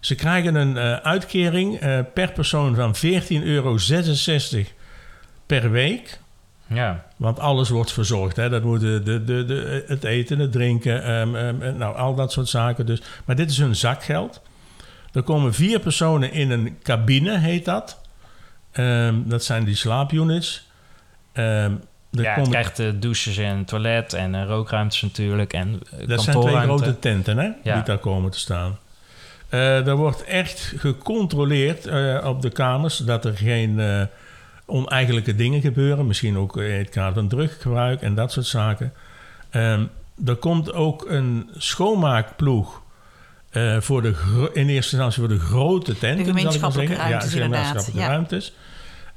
[0.00, 3.00] Ze krijgen een eh, uitkering eh, per persoon van 14,66
[3.42, 3.76] euro
[5.46, 6.18] per week.
[6.66, 8.36] Ja, Want alles wordt verzorgd.
[8.36, 8.48] Hè?
[8.48, 12.32] Dat moet de, de, de, de, het eten, het drinken, ehm, ehm, nou, al dat
[12.32, 12.86] soort zaken.
[12.86, 13.02] Dus.
[13.24, 14.42] Maar dit is hun zakgeld.
[15.12, 18.00] Er komen vier personen in een cabine, heet dat.
[18.72, 20.66] Ehm, dat zijn die slaapunits.
[21.32, 21.72] Ehm
[22.16, 26.22] er ja komen, krijgt eh, douches en toilet en eh, rookruimtes natuurlijk en uh, dat
[26.22, 27.74] zijn twee grote tenten hè, Ja.
[27.74, 28.78] die daar komen te staan.
[29.48, 31.88] Er wordt echt gecontroleerd
[32.24, 33.80] op de kamers dat er geen
[34.66, 36.06] oneigenlijke dingen gebeuren.
[36.06, 38.92] Misschien ook in het kader van druggebruik en dat soort zaken.
[39.50, 39.84] Ehm,
[40.24, 42.82] er komt ook een schoonmaakploeg
[43.50, 44.14] eh, voor de
[44.52, 46.08] in eerste instantie voor de grote tenten.
[46.08, 47.10] zal ik maar gemeenschappelijke zeggen.
[47.10, 48.16] ruimtes, ja, inderdaad, gemeenschappelijke ja.
[48.16, 48.52] ruimtes.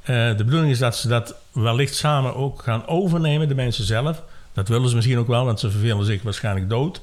[0.02, 4.24] Eh, de bedoeling is dat ze dat wellicht samen ook gaan overnemen, de mensen zelf.
[4.54, 7.02] Dat willen ze misschien ook wel, want ze vervelen zich waarschijnlijk dood.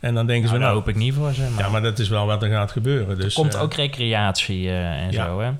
[0.00, 1.42] En dan denken Nou, ze, daar nou, hoop ik niet voor ze.
[1.42, 3.16] Maar ja, maar dat is wel wat er gaat gebeuren.
[3.16, 5.26] Dus, er komt eh, ook recreatie eh, en ja.
[5.26, 5.50] zo, hè?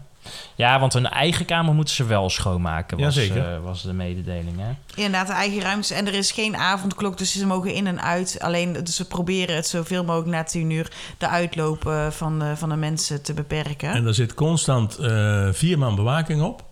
[0.55, 3.55] Ja, want hun eigen kamer moeten ze wel schoonmaken, was, Jazeker.
[3.55, 4.71] eh, was de mededeling, hè?
[4.95, 5.91] Inderdaad, de eigen ruimtes.
[5.91, 8.37] En er is geen avondklok, dus ze mogen in en uit.
[8.41, 10.93] Alleen, dus we proberen het zoveel mogelijk na tien uur...
[11.19, 13.91] de uitlopen van de, van de mensen te beperken.
[13.93, 16.63] En er zit constant eh, vier man bewaking op.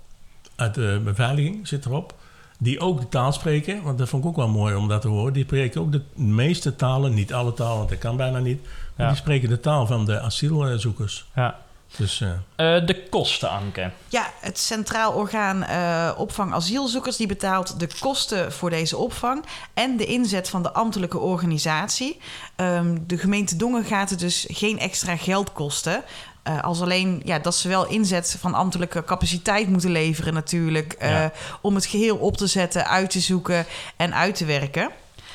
[0.56, 2.14] Uit de beveiliging zit erop.
[2.58, 3.82] Die ook de taal spreken.
[3.82, 5.32] Want dat vond ik ook wel mooi om dat te horen.
[5.32, 7.14] Die spreken ook de meeste talen.
[7.14, 8.62] Niet alle talen, want dat kan bijna niet.
[8.62, 9.12] Maar Ja.
[9.12, 11.26] die spreken de taal van de asielzoekers.
[11.34, 11.56] Ja.
[11.96, 12.28] Dus eh,
[12.76, 13.90] Eh, de kosten, Anke.
[14.08, 17.16] Ja, het Centraal Orgaan eh, Opvang Asielzoekers...
[17.16, 19.44] die betaalt de kosten voor deze opvang...
[19.74, 22.20] en de inzet van de ambtelijke organisatie.
[22.56, 26.02] Ehm, de gemeente Dongen gaat het dus geen extra geld kosten...
[26.42, 30.92] Eh, als alleen ja, dat ze wel inzet van ambtelijke capaciteit moeten leveren natuurlijk...
[30.92, 31.32] eh, Ja.
[31.60, 33.66] om het geheel op te zetten, uit te zoeken
[33.96, 34.90] en uit te werken.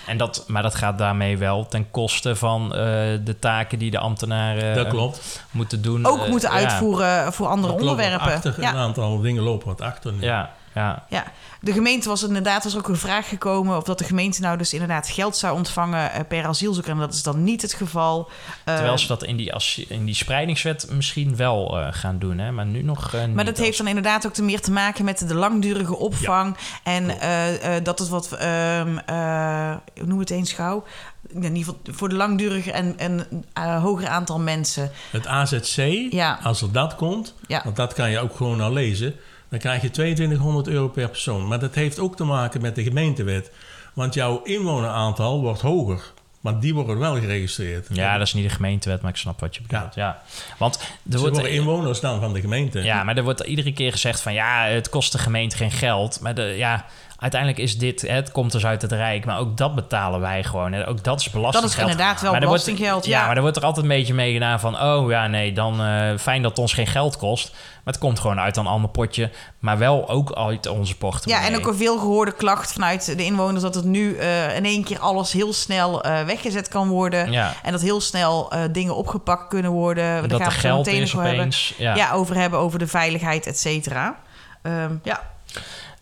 [0.07, 2.79] En dat, maar dat gaat daarmee wel ten koste van eh,
[3.23, 5.43] de taken die de ambtenaren dat eh, klopt.
[5.51, 6.05] moeten doen.
[6.05, 6.55] Ook Eh, moeten ja.
[6.55, 8.33] uitvoeren voor andere Er onderwerpen.
[8.33, 8.69] Achter, Ja.
[8.69, 10.13] Een aantal dingen lopen wat achter.
[10.13, 10.21] nu.
[10.21, 11.05] Ja, ja.
[11.09, 11.23] Ja,
[11.61, 14.73] de gemeente was inderdaad was ook een vraag gekomen of dat de gemeente nou dus
[14.73, 16.91] inderdaad geld zou ontvangen eh, per asielzoeker.
[16.91, 18.29] En dat is dan niet het geval.
[18.63, 22.37] Eh, Terwijl ze dat in die, as- in die spreidingswet misschien wel eh, gaan doen,
[22.37, 22.51] hè?
[22.51, 23.35] maar nu nog eh, niet.
[23.35, 26.57] maar dat heeft dan inderdaad ook te meer te maken met de langdurige opvang.
[26.83, 30.83] en eh, eh, dat het wat, ehm eh, noem het eens gauw.
[31.29, 34.91] In ieder geval voor de langdurige en een eh, hoger aantal mensen.
[35.11, 35.75] Het AZC,
[36.09, 36.39] Ja.
[36.43, 37.61] als er dat komt, Ja.
[37.63, 39.15] want dat kan je ook gewoon al lezen,
[39.53, 41.47] dan krijg je 2200 euro per persoon.
[41.47, 43.51] Maar dat heeft ook te maken met de gemeentewet.
[43.93, 47.87] Want jouw inwoneraantal wordt hoger, maar die worden wel geregistreerd.
[47.91, 49.95] Ja, dat is niet de gemeentewet, maar ik snap wat je bedoelt.
[49.95, 50.21] Ja.
[50.57, 50.81] Want er
[51.11, 52.83] Ze wordt, worden inwoners dan van de gemeente.
[52.83, 56.19] ja, maar er wordt iedere keer gezegd van ja, het kost de gemeente geen geld.
[56.21, 56.85] Maar de, ja,
[57.23, 60.73] uiteindelijk is dit, het komt dus uit het Rijk, maar ook dat betalen wij gewoon.
[60.73, 61.75] En ook dat is belastinggeld.
[61.75, 63.19] Dat is inderdaad wel Maar wordt- belastinggeld, ja.
[63.19, 63.25] ja.
[63.25, 64.81] maar er wordt er altijd een beetje mee gedaan van...
[64.81, 67.51] oh ja, nee, dan eh, fijn dat het ons geen geld kost.
[67.51, 69.29] Maar het komt gewoon uit een ander potje.
[69.59, 71.43] Maar wel ook uit onze portemonnee.
[71.45, 74.83] Ja, en ook een veelgehoorde klacht vanuit de inwoners dat het nu eh, in één
[74.83, 77.31] keer alles heel snel eh, weggezet kan worden.
[77.31, 77.53] Ja.
[77.63, 80.03] En dat heel snel dingen opgepakt kunnen worden.
[80.05, 81.51] Daar dat gaan we het zo geld meteen is hebben.
[81.77, 81.95] Ja.
[81.95, 82.11] Ja.
[82.11, 84.15] over hebben, over de veiligheid, et cetera.
[84.61, 85.31] Ehm, ja.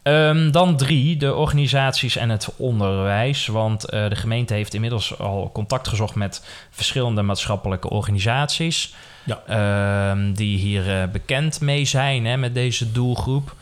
[0.04, 3.48] Ehm, dan drie, de organisaties en het onderwijs.
[3.48, 8.94] Want eh, de gemeente heeft inmiddels al contact gezocht met verschillende maatschappelijke organisaties.
[9.24, 9.42] Ja.
[9.48, 13.56] ehm, die hier eh, bekend mee zijn hè, met deze doelgroep.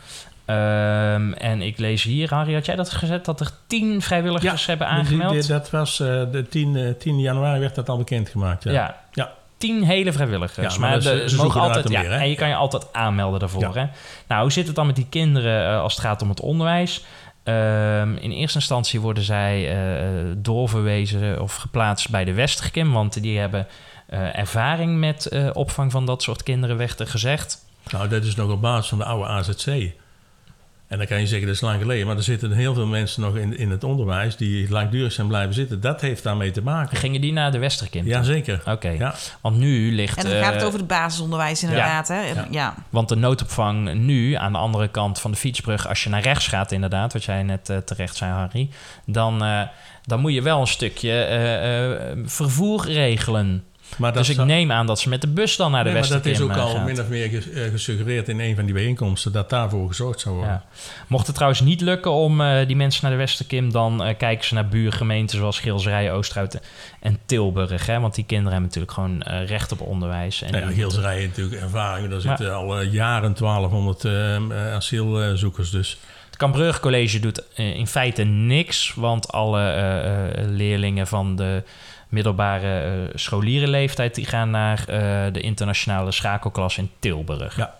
[0.44, 3.24] Ehm, en ik lees hier, Harry, had jij dat gezet?
[3.24, 5.48] Dat er tien vrijwilligers hebben Die- die- aangemeld?
[5.48, 8.64] dat was eh, de 10, eh, 10 januari werd dat al bekendgemaakt.
[8.64, 8.72] Ja.
[8.72, 9.00] ja.
[9.12, 9.32] Ja.
[9.60, 10.74] Tien hele vrijwilligers.
[10.74, 13.62] Ja, maar ze mogen altijd, ja, meer, en je kan je altijd aanmelden daarvoor.
[13.62, 13.72] Ja.
[13.72, 13.86] Hè?
[14.28, 17.04] Nou, hoe zit het dan met die kinderen eh, als het gaat om het onderwijs?
[17.42, 23.38] Ehm, in eerste instantie worden zij eh, doorverwezen of geplaatst bij de Westerkim, want die
[23.38, 23.66] hebben
[24.06, 27.64] eh, ervaring met opvang van dat soort kinderen, werd er gezegd.
[27.90, 29.92] Nou, dat is nog op basis van de oude AZC.
[30.90, 32.06] En dan kan je zeggen, dat is lang geleden.
[32.06, 34.36] Maar er zitten heel veel mensen nog in, in het onderwijs...
[34.36, 35.80] die langdurig zijn blijven zitten.
[35.80, 36.96] Dat heeft daarmee te maken.
[36.96, 38.02] Gingen die naar de Westerkim?
[38.02, 38.10] toe?
[38.10, 38.62] Jazeker.
[38.66, 39.14] Oké, Ja.
[39.40, 40.18] want nu ligt...
[40.24, 42.08] En dan gaat het eh, over het basisonderwijs inderdaad.
[42.08, 42.20] Hè?
[42.20, 42.46] Ja.
[42.50, 42.74] Ja.
[42.88, 45.88] Want de noodopvang nu, aan de andere kant van de fietsbrug...
[45.88, 48.68] als je naar rechts gaat inderdaad, wat jij net eh, terecht zei, Harry...
[49.06, 49.60] Dan, eh,
[50.04, 53.64] dan moet je wel een stukje eh, eh, vervoer regelen.
[53.98, 56.00] Maar dus ik zou- neem aan dat ze met de bus dan naar de Nee,
[56.00, 56.86] maar dat Westerkim is ook eh, al gaat.
[56.86, 59.32] min of meer eh, gesuggereerd in een van die bijeenkomsten...
[59.32, 60.52] dat daarvoor gezorgd zou worden.
[60.52, 60.64] Ja.
[61.06, 63.72] Mocht het trouwens niet lukken om eh, die mensen naar de Westerkim...
[63.72, 66.60] dan kijken ze naar buurgemeenten zoals Gilsrijen, Oosterhout
[67.00, 67.86] en Tilburg.
[67.86, 68.00] Hè?
[68.00, 70.42] Want die kinderen hebben natuurlijk gewoon recht op onderwijs.
[70.42, 70.70] En Nou ja,
[71.10, 72.08] heeft natuurlijk ervaring.
[72.10, 75.70] Daar Maar- zitten al jaren 1200 eh, eh, asielzoekers.
[75.70, 78.92] Dus Het Cambrug College doet in feite niks...
[78.94, 81.62] want alle leerlingen van de
[82.10, 84.14] middelbare eh, scholierenleeftijd...
[84.14, 87.56] die gaan naar eh, de internationale schakelklas in Tilburg.
[87.56, 87.74] Ja.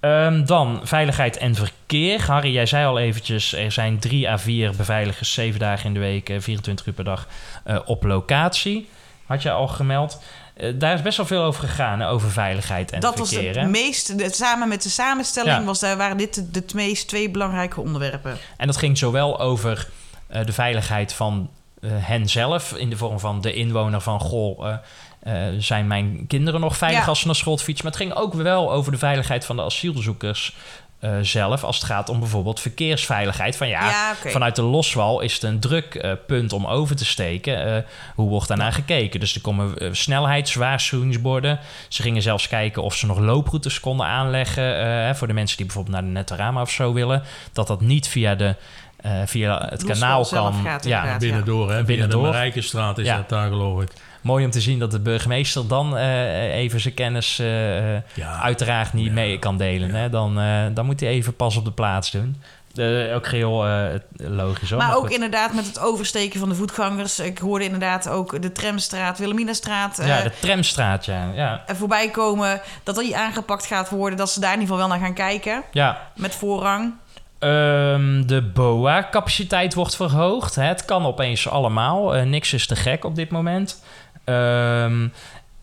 [0.00, 2.22] Ehm, dan veiligheid en verkeer.
[2.26, 6.00] Harry, jij zei al eventjes, er zijn drie à vier beveiligers, zeven dagen in de
[6.00, 7.26] week, eh, 24 uur per dag
[7.64, 8.88] eh, op locatie.
[9.26, 10.22] Had je al gemeld.
[10.54, 13.58] Eh, daar is best wel veel over gegaan, hè, over veiligheid en Dat was verkeer.
[13.58, 15.64] het meest, de- samen met de samenstelling Ja.
[15.64, 18.36] was daar, waren dit de, de meest twee belangrijke onderwerpen.
[18.56, 19.88] En dat ging zowel over
[20.26, 21.55] eh, de veiligheid van eh,
[21.86, 24.66] hen zelf, in de vorm van de inwoner van goh.
[24.68, 24.74] eh,
[25.48, 27.06] eh, zijn mijn kinderen nog veilig Ja.
[27.06, 27.84] als ze naar school fietsen?
[27.84, 30.56] Maar het ging ook wel over de veiligheid van de asielzoekers
[31.00, 31.64] eh, zelf.
[31.64, 33.56] Als het gaat om bijvoorbeeld verkeersveiligheid.
[33.56, 37.76] Van ja, vanuit de loswal is het een druk eh, punt om over te steken.
[37.76, 37.82] Eh,
[38.14, 39.20] hoe wordt daarnaar gekeken?
[39.20, 41.58] Dus er komen eh, snelheidswaarschuwingsborden.
[41.88, 44.78] Ze gingen zelfs kijken of ze nog looproutes konden aanleggen.
[45.08, 47.22] eh, voor de mensen die bijvoorbeeld naar de Netarama of zo willen.
[47.52, 48.54] Dat dat niet via, de,
[48.96, 50.64] eh, via het kanaal zelf kan.
[50.64, 52.22] gaat ja, binnendoor, hè, via Binnendoor.
[52.22, 53.16] de Marijkenstraat is Ja.
[53.16, 53.90] dat daar geloof ik.
[54.20, 58.40] mooi om te zien dat de burgemeester dan eh, even zijn kennis eh, Ja.
[58.42, 59.12] uiteraard niet Ja.
[59.12, 59.94] mee kan delen.
[59.94, 60.10] Hè?
[60.10, 62.42] Dan, eh, dan moet hij even pas op de plaats doen.
[63.14, 63.84] Ook heel eh,
[64.16, 64.78] logisch hoor.
[64.78, 65.10] Maar ook goed.
[65.10, 67.18] inderdaad met het oversteken van de voetgangers.
[67.18, 71.30] Ik hoorde inderdaad ook de Tramstraat, Wilhelminastraat eh ja, de tramstraat, ja.
[71.34, 71.64] ja.
[71.74, 72.60] voorbij komen.
[72.82, 74.18] Dat dat die aangepakt gaat worden.
[74.18, 75.62] Dat ze daar in ieder geval wel naar gaan kijken.
[75.72, 75.98] ja.
[76.16, 76.92] Met voorrang.
[77.50, 80.54] Ehm, de BOA-capaciteit wordt verhoogd.
[80.54, 82.14] Het kan opeens allemaal.
[82.16, 83.82] Eh, niks is te gek op dit moment.
[84.24, 85.08] Ehm,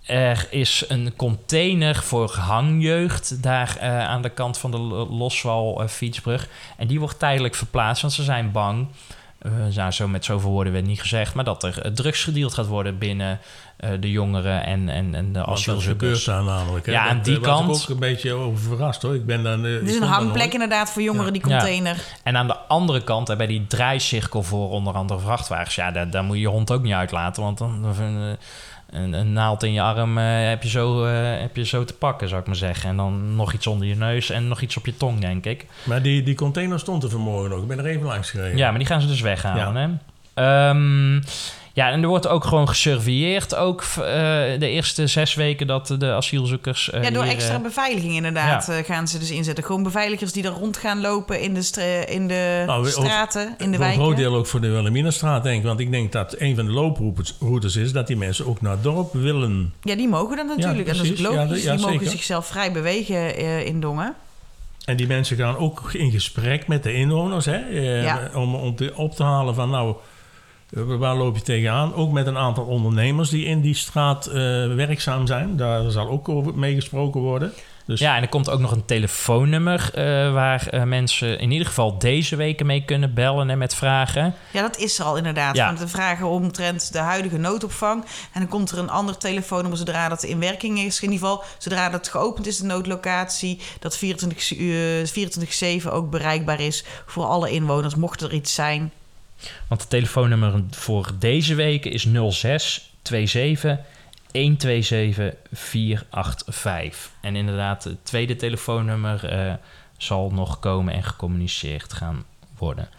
[0.05, 5.83] er is een container voor hangjeugd daar eh, aan de kant van de Lo- Loswal
[5.87, 6.47] eh.
[6.77, 8.87] En die wordt tijdelijk verplaatst, want ze zijn bang.
[9.43, 12.53] Eh, nou, zo met zoveel woorden werd niet gezegd, maar dat er eh, drugs gedeeld
[12.53, 13.39] gaat worden binnen
[13.77, 16.23] eh, de jongeren en, en, en de Want dat gebeurt asielzoekers.
[16.23, 16.85] daar namelijk.
[16.85, 16.91] Hè.
[16.91, 19.15] Ja, aan Dat, die eh, was ik kant- ook een beetje over verrast hoor.
[19.15, 19.65] Ik ben dan.
[19.65, 21.57] eh, Het is een daar hangplek inderdaad voor jongeren, die Ja.
[21.57, 21.97] container.
[22.23, 26.09] En aan de andere kant, hè, bij die draaicirkel voor onder andere vrachtwagens, ja, daar,
[26.09, 27.43] daar moet je je hond ook niet uitlaten.
[27.43, 28.37] Want dan dan-
[28.93, 32.27] een, naald in je arm eh, heb, je zo, eh, heb je zo te pakken,
[32.29, 32.89] zou ik maar zeggen.
[32.89, 35.65] En dan nog iets onder je neus en nog iets op je tong, denk ik.
[35.83, 37.61] Maar die, die container stond er vanmorgen nog.
[37.61, 38.57] Ik ben er even langs gereden.
[38.57, 39.75] Ja, maar die gaan ze dus weghalen.
[39.75, 39.89] Hè?
[40.33, 41.21] Ehm,
[41.73, 43.55] ja, en er wordt ook gewoon gesurveilleerd.
[43.55, 43.95] Ook eh,
[44.59, 46.89] de eerste zes weken dat de asielzoekers.
[46.89, 48.73] eh, Ja, door hier, extra eh, beveiliging inderdaad Ja.
[48.77, 49.63] eh, gaan ze dus inzetten.
[49.63, 53.57] Gewoon beveiligers die er rond gaan lopen in de, in de Nou, straten, in de
[53.57, 53.99] voor een wijken.
[54.01, 55.63] groot deel ook voor de Wilhelminastraat, denk ik.
[55.65, 58.83] Want ik denk dat een van de looproutes is dat die mensen ook naar het
[58.83, 59.73] dorp willen.
[59.81, 60.87] Ja, die mogen dan natuurlijk.
[60.87, 61.33] en dat is ook precies.
[61.35, 61.63] Ja, logisch.
[61.63, 62.11] ja, die mogen zeker.
[62.11, 64.13] zichzelf vrij bewegen eh, in Dongen.
[64.85, 67.45] En die mensen gaan ook in gesprek met de inwoners.
[67.45, 68.29] Hè, eh, Ja.
[68.33, 69.95] Om, om te, op te halen van nou, eh,
[70.73, 71.93] waar loop je tegenaan?
[71.93, 74.33] Ook met een aantal ondernemers die in die straat eh,
[74.75, 75.57] werkzaam zijn.
[75.57, 77.53] Daar zal ook over meegesproken worden.
[77.85, 80.03] Dus Ja, en er komt ook nog een telefoonnummer eh,
[80.33, 84.33] waar eh, mensen in ieder geval deze weken mee kunnen bellen en met vragen.
[84.51, 85.55] Ja, dat is er al inderdaad.
[85.55, 85.65] Ja.
[85.65, 88.03] Want de vragen omtrent de huidige noodopvang.
[88.33, 91.01] En dan komt er een ander telefoonnummer zodra dat in werking is.
[91.01, 93.59] In ieder geval, zodra dat geopend is, de noodlocatie.
[93.79, 98.91] Dat 24 uur- 24-7 ook bereikbaar is voor alle inwoners, mocht er iets zijn.
[99.67, 103.77] Want het telefoonnummer voor deze weken is 06 27
[104.31, 107.11] 127 485.
[107.21, 109.53] En inderdaad, het tweede telefoonnummer eh,
[109.97, 112.23] zal nog komen en gecommuniceerd gaan
[112.57, 112.89] worden.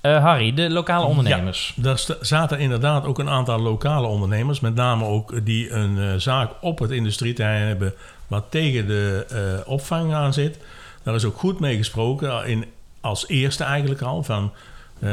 [0.00, 1.72] Eh, Harry, de lokale ondernemers.
[1.76, 6.14] Daar sta- zaten inderdaad ook een aantal lokale ondernemers, met name ook die een eh,
[6.16, 7.94] zaak op het industrieterrein hebben
[8.26, 10.58] wat tegen de opvang aan zit.
[11.02, 12.64] Daar is ook goed mee gesproken, in,
[13.00, 14.52] als eerste eigenlijk al, van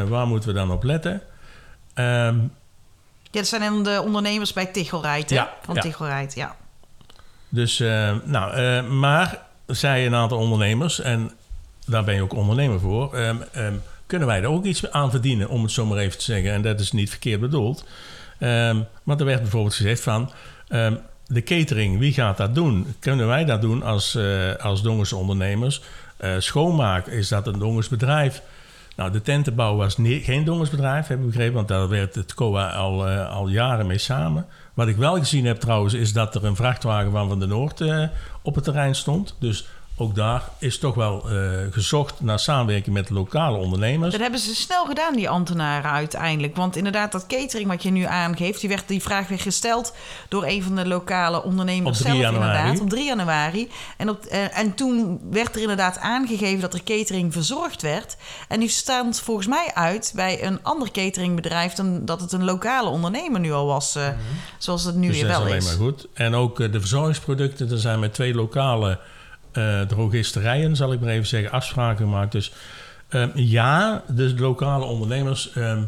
[0.08, 1.22] waar moeten we dan op letten.
[1.94, 2.38] Ehm,
[3.32, 5.30] Ja, dat zijn dan de ondernemers bij Tichelrijd?
[5.30, 5.82] Ja, Van ja.
[5.82, 6.56] Tichelrijd, ja.
[7.50, 11.32] dus, eh, nou, eh, maar, zei een aantal ondernemers, en
[11.86, 13.74] daar ben je ook ondernemer voor, ehm, ehm,
[14.06, 16.52] kunnen wij er ook iets aan verdienen, om het zo maar even te zeggen.
[16.52, 17.86] En dat is niet verkeerd bedoeld.
[19.04, 20.32] Want er werd bijvoorbeeld gezegd van...
[21.28, 22.96] de catering, wie gaat dat doen?
[23.00, 25.82] Kunnen wij dat doen als, eh als ondernemers?
[26.20, 28.42] Eh, schoonmaak, is dat een Dongens bedrijf?
[29.00, 31.54] Nou, de tentenbouw was geen Dongens bedrijf, heb ik begrepen.
[31.54, 34.46] Want daar werkt het COA al, eh, al jaren mee samen.
[34.74, 37.82] Wat ik wel gezien heb trouwens, is dat er een vrachtwagen van Van de Noord
[37.82, 38.04] eh,
[38.42, 39.36] op het terrein stond.
[39.40, 39.68] Dus
[40.00, 44.12] ook daar is toch wel eh, gezocht naar samenwerking met lokale ondernemers.
[44.12, 46.56] Dat hebben ze snel gedaan, die ambtenaren uiteindelijk.
[46.56, 48.60] Want inderdaad, dat catering wat je nu aangeeft...
[48.60, 49.94] Die, werd, die vraag werd gesteld
[50.30, 52.58] door een van de lokale ondernemers Op 3 zelf januari.
[52.58, 52.82] inderdaad.
[52.82, 53.70] Op 3 januari.
[53.98, 58.16] En, op, eh, en toen werd er inderdaad aangegeven dat er catering verzorgd werd.
[58.48, 61.74] En die staat volgens mij uit bij een ander cateringbedrijf...
[61.74, 63.96] dan dat het een lokale ondernemer nu al was.
[63.96, 64.08] eh,
[64.58, 65.66] Zoals het nu dus weer dat is wel alleen is.
[65.66, 66.08] maar goed.
[66.14, 69.00] En ook de verzorgingsproducten, er zijn met twee lokale
[69.88, 72.32] drogisterijen, zal ik maar even zeggen, afspraken gemaakt.
[72.32, 72.52] Dus
[73.10, 75.52] ehm, ja, de lokale ondernemers.
[75.54, 75.84] ehm,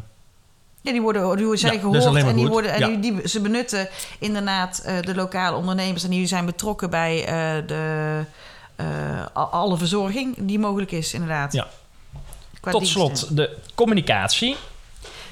[0.81, 2.87] Ja, die worden, die zijn Ja, gehoord en, die worden, en Ja.
[2.87, 3.87] die, die- ze benutten
[4.19, 8.19] inderdaad eh, de lokale ondernemers en die zijn betrokken bij eh, de,
[8.75, 11.53] eh, alle verzorging die mogelijk is, inderdaad.
[11.53, 11.67] Ja.
[12.61, 13.15] Qua Tot diensten.
[13.17, 14.55] slot de communicatie.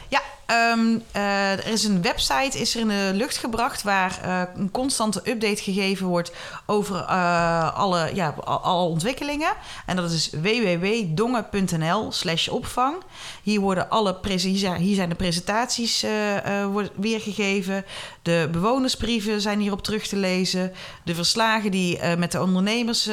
[0.08, 4.41] Ja, ehm, eh, er is een website is er in de lucht gebracht waar eh,
[4.56, 6.32] een constante update gegeven wordt
[6.66, 9.54] over eh, alle, ja, al- ontwikkelingen.
[9.86, 12.95] En dat is www.dongen.nl slash opvang.
[13.43, 16.06] Hier, worden alle hier zijn- de presentaties
[16.95, 17.86] weergegeven.
[18.22, 20.74] De bewonersbrieven zijn hierop terug te lezen.
[21.04, 23.10] De verslagen die met de ondernemers,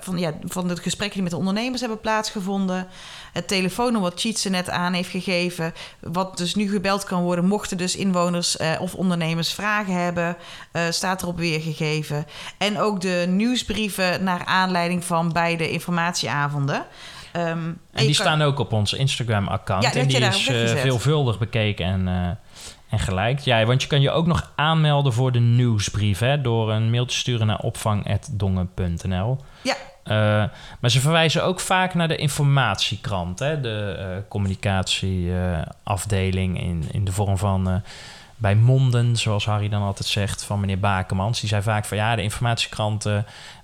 [0.00, 2.86] van, ja, van de gesprekken die met de ondernemers hebben plaatsgevonden.
[3.32, 5.74] Het telefoonnummer wat Cheetse net aan heeft gegeven.
[6.00, 7.44] Wat dus nu gebeld kan worden.
[7.44, 10.36] Mochten dus inwoners eh, of ondernemers vragen hebben.
[10.72, 12.26] eh, staat erop weergegeven.
[12.58, 16.84] En ook de nieuwsbrieven naar aanleiding van beide informatieavonden.
[17.32, 19.82] Ehm, En die kan- staan ook op ons Instagram-account.
[19.84, 22.08] Ja, en die is eh, veelvuldig bekeken en,
[22.88, 23.44] en geliked.
[23.44, 26.18] Ja, want je kan je ook nog aanmelden voor de nieuwsbrief...
[26.18, 29.38] Hè, door een mail te sturen naar opvang.dongen.nl.
[29.62, 29.74] Ja.
[30.04, 30.16] Eh,
[30.80, 33.38] maar ze verwijzen ook vaak naar de informatiekrant.
[33.38, 37.68] Hè, de eh, communicatieafdeling in, in de vorm van...
[37.68, 37.74] eh,
[38.36, 41.40] bij monden, zoals Harry dan altijd zegt, van meneer Bakemans.
[41.40, 43.16] Die zei vaak van ja, de informatiekrant eh,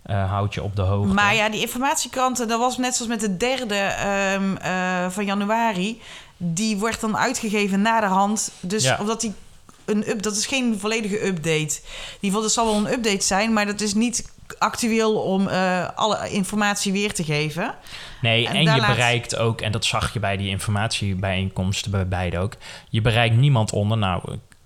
[0.03, 1.15] eh, houdt je op de hoogte.
[1.15, 6.01] Maar ja, die informatiekranten, dat was net zoals met de derde ehm, eh, van januari.
[6.37, 8.51] Die wordt dan uitgegeven na de hand.
[8.61, 8.97] Dus Ja.
[9.01, 9.35] omdat die
[9.85, 11.81] een up, dat is geen volledige update.
[12.21, 16.31] Die dat zal wel een update zijn, maar dat is niet actueel om eh, alle
[16.31, 17.75] informatie weer te geven.
[18.21, 22.39] Nee, En je laat- bereikt ook, en dat zag je bij die informatiebijeenkomsten bij beide
[22.39, 22.53] ook,
[22.89, 24.23] je bereikt niemand onder, nou,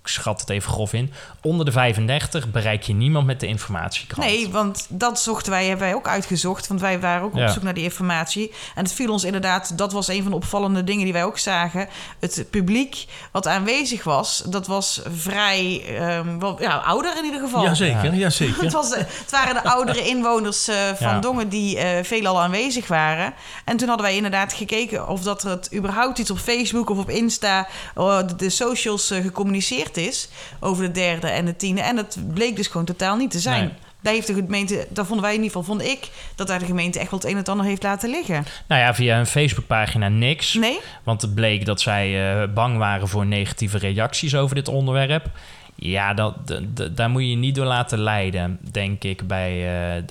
[0.09, 4.29] schat het even grof in, onder de 35 bereik je niemand met de informatiekrant.
[4.29, 6.67] Nee, want dat zochten wij, hebben wij ook uitgezocht.
[6.67, 7.49] Want wij waren ook op Ja.
[7.53, 8.53] zoek naar die informatie.
[8.75, 11.39] En het viel ons inderdaad, dat was een van de opvallende dingen die wij ook
[11.39, 11.89] zagen.
[12.21, 17.63] Het publiek wat aanwezig was, dat was vrij ehm, wel, ja, ouder in ieder geval.
[17.63, 18.19] Jazeker, Ja.
[18.19, 18.63] jazeker.
[18.65, 21.19] Het, was, eh, het waren de oudere inwoners eh, van Ja.
[21.19, 23.35] Dongen die eh veelal aanwezig waren.
[23.65, 26.99] En toen hadden wij inderdaad gekeken of dat er het überhaupt iets op Facebook of
[26.99, 29.23] op Insta, eh, de, de socials eh,
[29.97, 30.29] is
[30.61, 31.81] over de derde en de tiende.
[31.81, 33.65] En dat bleek dus gewoon totaal niet te zijn.
[33.65, 33.73] Nee.
[34.05, 36.65] Daar heeft de gemeente, daar vonden wij in ieder geval, vond ik, dat daar de
[36.65, 38.45] gemeente echt wel het een en het ander heeft laten liggen.
[38.69, 40.55] Nou ja, via een Facebookpagina niks.
[40.55, 40.79] Nee?
[41.03, 45.31] Want het bleek dat zij eh, bang waren voor negatieve reacties over dit onderwerp.
[45.75, 46.35] Ja, dat,
[46.93, 49.27] daar moet je niet door laten leiden, denk ik.
[49.27, 49.53] Bij,
[49.97, 50.03] eh,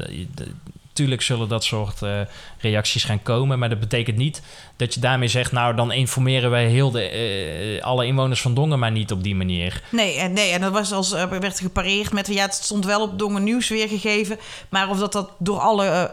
[0.94, 2.20] tuurlijk zullen dat soort eh,
[2.58, 3.60] reacties gaan komen.
[3.60, 4.42] Maar dat betekent niet
[4.76, 5.52] dat je daarmee zegt...
[5.52, 9.36] nou, dan informeren wij heel de, eh, alle inwoners van Dongen maar niet op die
[9.36, 9.82] manier.
[9.90, 12.28] Nee, en, nee, en dat was als, eh, werd gepareerd met...
[12.28, 14.40] ja, het stond wel op Dongen Nieuws weergegeven...
[14.70, 16.12] maar of dat, dat door alle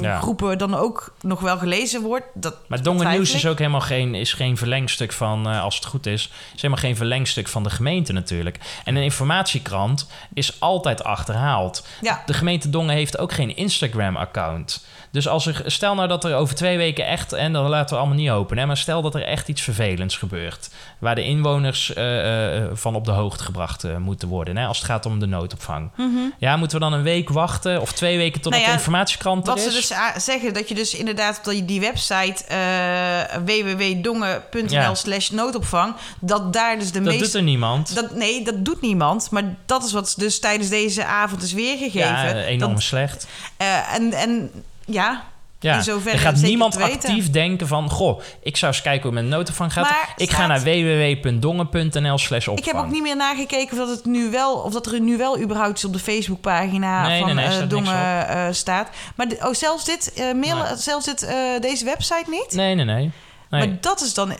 [0.00, 0.18] Ja.
[0.20, 2.26] groepen dan ook nog wel gelezen wordt...
[2.34, 6.06] Dat Maar Dongen Nieuws is ook helemaal geen, is geen verlengstuk van, als het goed
[6.06, 8.58] is, is helemaal geen verlengstuk van de gemeente natuurlijk.
[8.84, 11.86] En een informatiekrant is altijd achterhaald.
[12.00, 12.22] Ja.
[12.26, 13.56] De gemeente Dongen heeft ook geen
[13.94, 14.84] Instagram-account.
[15.12, 18.00] Dus als er, stel nou dat er over twee weken echt, en dat laten we
[18.00, 21.94] allemaal niet hopen, hè, maar stel dat er echt iets vervelends gebeurt, waar de inwoners
[21.94, 25.18] eh, eh, van op de hoogte gebracht eh, moeten worden, hè, als het gaat om
[25.18, 25.90] de noodopvang.
[26.38, 28.60] Ja, moeten we dan een week wachten of twee weken totdat Mhm.
[28.60, 29.84] Nou ja, de informatiekrant er Wat is?
[29.84, 32.44] ze dus zeggen, dat je dus inderdaad op die- die website
[33.44, 34.94] www.dongen.nl Ja.
[34.94, 37.24] slash noodopvang, dat daar dus de dat meest...
[37.24, 37.94] doet er niemand.
[37.94, 39.30] Dat, nee, dat doet niemand.
[39.30, 41.98] Maar dat is wat dus tijdens deze avond is weergegeven.
[42.08, 43.26] ja, enorm Dat, slecht.
[43.88, 44.50] Eh, en, en
[44.84, 45.24] ja,
[45.60, 47.90] Ja, in zoverre er gaat niemand actief denken van...
[47.90, 49.84] goh, ik zou eens kijken hoe mijn noodopvang gaat.
[49.84, 52.58] Maar ik ga naar www.dongen.nl slash opvang.
[52.58, 55.16] Ik heb ook niet meer nagekeken of, dat het nu wel, of dat er nu
[55.16, 58.46] wel überhaupt iets op de Facebookpagina Nee, van nee, nee, eh, staat niks Dongen eh,
[58.50, 58.88] staat.
[59.14, 60.76] Maar oh, zelfs dit, mail, Nee.
[60.76, 61.28] zelfs dit,
[61.60, 62.52] deze website niet?
[62.52, 63.10] Nee, nee, nee.
[63.50, 63.66] Nee.
[63.66, 64.34] Maar dat is dan...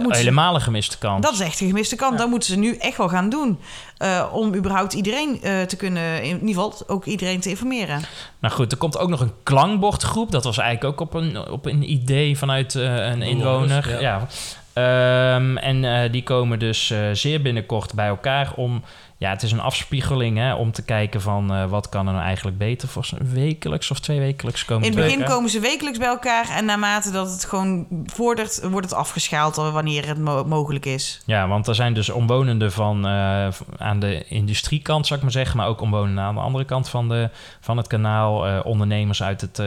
[0.00, 1.22] Ze, Helemaal een gemiste kans.
[1.24, 2.18] dat is echt een gemiste kant.
[2.18, 3.58] Dat moeten ze nu echt wel gaan doen.
[3.98, 6.22] eh, om überhaupt iedereen eh, te kunnen...
[6.22, 8.02] In ieder geval ook iedereen te informeren.
[8.38, 10.30] Nou goed, er komt ook nog een klankbordgroep.
[10.30, 13.90] Dat was eigenlijk ook op een, op een idee vanuit eh, een inwoner.
[13.90, 14.00] ja.
[14.00, 14.26] Ja.
[14.72, 18.82] Ehm, en eh, die komen dus eh, zeer binnenkort bij elkaar om...
[19.22, 22.24] Ja, het is een afspiegeling hè, om te kijken van eh, wat kan er nou
[22.24, 24.84] eigenlijk beter voor z'n- wekelijks of twee wekelijks komen.
[24.90, 26.48] In het begin komen ze wekelijks bij elkaar.
[26.48, 28.68] En naarmate dat het gewoon vordert...
[28.70, 31.22] wordt het afgeschaald wanneer het mo- mogelijk is.
[31.26, 35.56] Ja, want er zijn dus omwonenden van eh, aan de industriekant, zou ik maar zeggen,
[35.56, 38.46] maar ook omwonenden aan de andere kant van, de, van het kanaal.
[38.46, 39.62] Eh, ondernemers uit het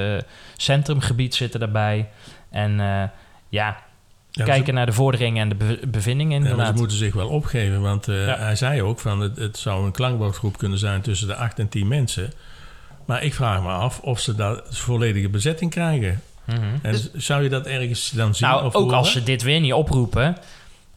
[0.58, 2.10] centrumgebied zitten daarbij.
[2.49, 2.80] En
[3.49, 3.78] ja,
[4.36, 7.27] Ja, kijken ze- naar de vorderingen en de be- bevindingen Ja, ze moeten zich wel
[7.29, 8.38] opgeven, want eh, Ja.
[8.38, 11.69] hij zei ook van het, het zou een klankbordgroep kunnen zijn tussen de 8 en
[11.69, 12.31] 10 mensen.
[13.05, 16.21] Maar ik vraag me af of ze dat volledige bezetting krijgen.
[16.45, 16.59] Mhm.
[16.81, 18.47] En zou je dat ergens dan zien?
[18.47, 18.97] Nou, of ook horen?
[18.97, 20.38] als ze dit weer niet oproepen.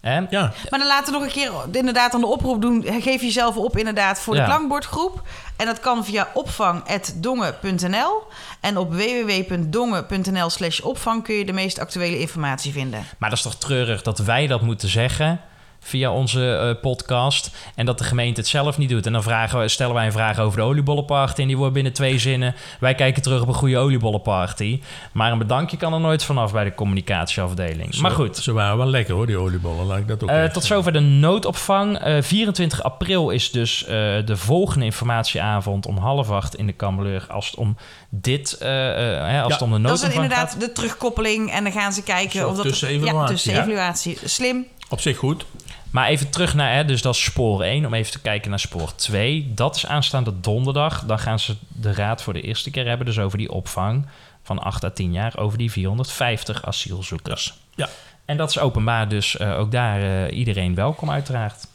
[0.09, 0.21] Hè?
[0.31, 2.85] Ja, Maar dan laten we nog een keer inderdaad aan de oproep doen.
[3.01, 4.47] Geef jezelf op inderdaad voor de Ja.
[4.47, 5.23] klankbordgroep.
[5.57, 8.23] En dat kan via opvang.dongen.nl.
[8.61, 13.05] En op www.dongen.nl slash opvang kun je de meest actuele informatie vinden.
[13.19, 15.41] Maar dat is toch treurig dat wij dat moeten zeggen
[15.89, 19.07] via onze eh, podcast en dat de gemeente het zelf niet doet.
[19.07, 21.93] En dan vragen we, stellen wij een vraag over de oliebollenparty en die wordt binnen
[21.93, 22.55] twee zinnen.
[22.81, 24.81] Wij kijken terug op een goede oliebollenparty.
[25.13, 27.95] Maar een bedankje kan er nooit vanaf bij de communicatieafdeling.
[27.95, 29.87] Zo- maar goed, Ze waren wel lekker hoor, die oliebollen.
[29.87, 31.99] Laat ik dat ook Eh, tot zover de noodopvang.
[31.99, 33.89] Eh, 24 april is dus eh,
[34.25, 37.27] de volgende informatieavond om half acht in de Kammerleur.
[37.29, 37.77] Als het om
[38.11, 39.53] dit, hè, als Ja.
[39.53, 40.61] het om de Dat is noodopvang inderdaad gaat.
[40.61, 41.51] de terugkoppeling.
[41.51, 42.65] En dan gaan ze kijken Zo, of dat...
[42.81, 44.19] Ja, tussenevaluatie.
[44.25, 44.67] Slim.
[44.89, 45.45] Op zich goed.
[45.91, 48.59] Maar even terug naar, hè, dus dat is spoor 1, om even te kijken naar
[48.59, 49.53] spoor 2.
[49.55, 51.05] Dat is aanstaande donderdag.
[51.05, 54.07] Dan gaan ze de raad voor de eerste keer hebben, dus over die opvang
[54.43, 57.55] van 8 à 10 jaar, over die 450 asielzoekers.
[57.75, 57.89] Ja.
[58.25, 61.67] En dat is openbaar, dus eh, ook daar eh, iedereen welkom uiteraard.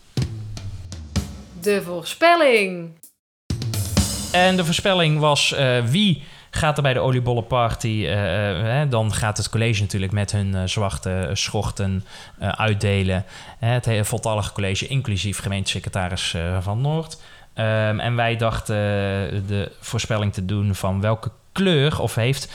[1.62, 3.00] De voorspelling.
[4.32, 6.24] En de voorspelling was eh, wie
[6.56, 7.88] gaat er bij de oliebollenparty.
[7.88, 12.06] eh, eh, dan gaat het college natuurlijk met hun eh, zwarte schorten
[12.40, 13.26] uitdelen.
[13.60, 17.22] Het hele voltallige college, inclusief gemeentesecretaris van Noord.
[17.54, 18.76] Ehm, en wij dachten
[19.48, 22.52] de voorspelling te doen van welke kleur of heeft...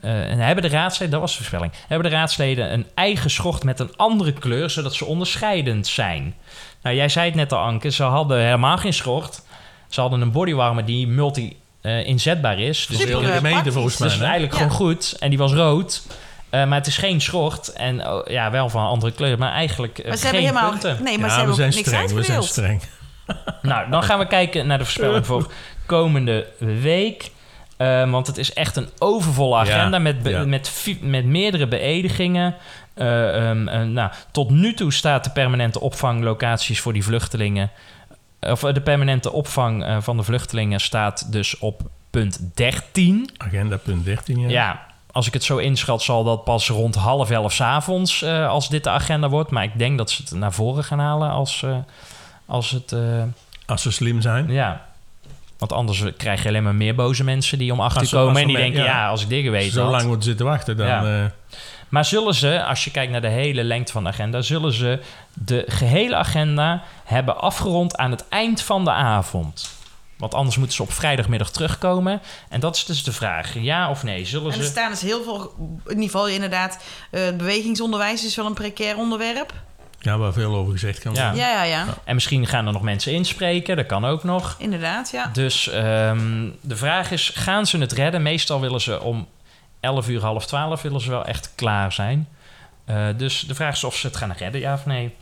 [0.00, 3.80] en hebben de raadsleden, dat was de voorspelling, hebben de raadsleden een eigen schort met
[3.80, 6.34] een andere kleur, zodat ze onderscheidend zijn.
[6.82, 9.42] Nou, jij zei het net al, Anke, ze hadden helemaal geen schort.
[9.88, 11.06] Ze hadden een bodywarmer die
[11.94, 12.86] multi-inzetbaar is.
[12.86, 13.72] Dus, Super, gemeente praktisch.
[13.72, 14.18] volgens dus mij.
[14.18, 14.22] hè?
[14.24, 14.58] eigenlijk Ja.
[14.58, 15.16] gewoon goed.
[15.18, 16.02] En die was rood.
[16.50, 17.72] Eh, maar het is geen schort.
[17.72, 19.38] En oh, ja, wel van een andere kleur.
[19.38, 20.70] Maar eigenlijk eh, Maar ze geen hebben helemaal...
[20.70, 21.04] punten.
[21.04, 22.10] Nee, maar ja, ze hebben we zijn niks streng.
[22.12, 22.82] We zijn streng.
[23.62, 25.52] Nou, dan gaan we kijken naar de voorspelling voor
[25.86, 27.30] komende week.
[27.76, 30.44] Eh, want het is echt een overvolle agenda Ja, met, ja.
[30.44, 32.54] met, met meerdere beëdigingen.
[32.94, 37.70] Eh, ehm, eh, nou, tot nu toe staat de permanente opvanglocaties voor die vluchtelingen.
[38.40, 43.30] Of eh, de permanente opvang eh, van de vluchtelingen staat dus op punt 13.
[43.36, 44.38] Agenda punt 13.
[44.38, 44.48] Ja.
[44.48, 48.48] Ja, als ik het zo inschat, zal dat pas rond half elf 's avonds eh,
[48.48, 49.50] als dit de agenda wordt.
[49.50, 51.76] Maar ik denk dat ze het naar voren gaan halen als, eh,
[52.46, 52.92] als het.
[52.92, 53.22] eh,
[53.66, 54.50] Als ze slim zijn.
[54.50, 54.86] ja.
[55.58, 58.40] Want anders krijg je alleen maar meer boze mensen die om acht Als uur komen
[58.40, 58.86] en die denken, ja.
[58.86, 59.08] ja.
[59.08, 59.90] als ik Als weet zo had.
[59.90, 60.86] lang moeten zitten wachten, dan...
[60.86, 61.22] Ja.
[61.24, 61.30] eh,
[61.88, 64.98] Maar zullen ze, als je kijkt naar de hele lengte van de agenda, zullen ze
[65.44, 69.70] de gehele agenda hebben afgerond aan het eind van de avond?
[70.16, 72.20] Want anders moeten ze op vrijdagmiddag terugkomen.
[72.48, 73.54] En dat is dus de vraag.
[73.54, 74.24] Ja of nee?
[74.26, 74.70] Zullen En er ze...
[74.70, 75.54] staan dus heel veel...
[75.86, 76.78] In ieder geval inderdaad...
[77.10, 79.52] eh, het bewegingsonderwijs is wel een precair onderwerp.
[80.00, 81.22] ja, waar veel over gezegd kan Ja.
[81.22, 81.40] worden.
[81.40, 81.86] Ja, ja, ja.
[82.04, 83.76] En misschien gaan er nog mensen inspreken.
[83.76, 84.54] Dat kan ook nog.
[84.58, 85.30] Inderdaad, ja.
[85.32, 88.22] Dus ehm, de vraag is, gaan ze het redden?
[88.22, 89.26] Meestal willen ze om
[89.80, 92.28] 11 uur, half 12 willen ze wel echt klaar zijn.
[92.84, 95.14] Eh, dus de vraag is of ze het gaan redden, ja of nee.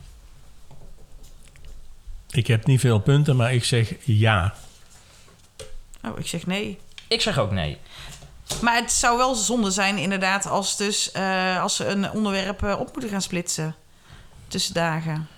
[2.37, 4.55] Ik heb niet veel punten, maar ik zeg ja.
[6.05, 6.79] Oh, ik zeg nee.
[7.09, 7.79] Ik zeg ook nee.
[8.63, 10.47] Maar het zou wel zonde zijn inderdaad...
[10.47, 13.75] als, dus, eh, als ze een onderwerp eh, op moeten gaan splitsen.
[14.49, 15.29] Tussen dagen.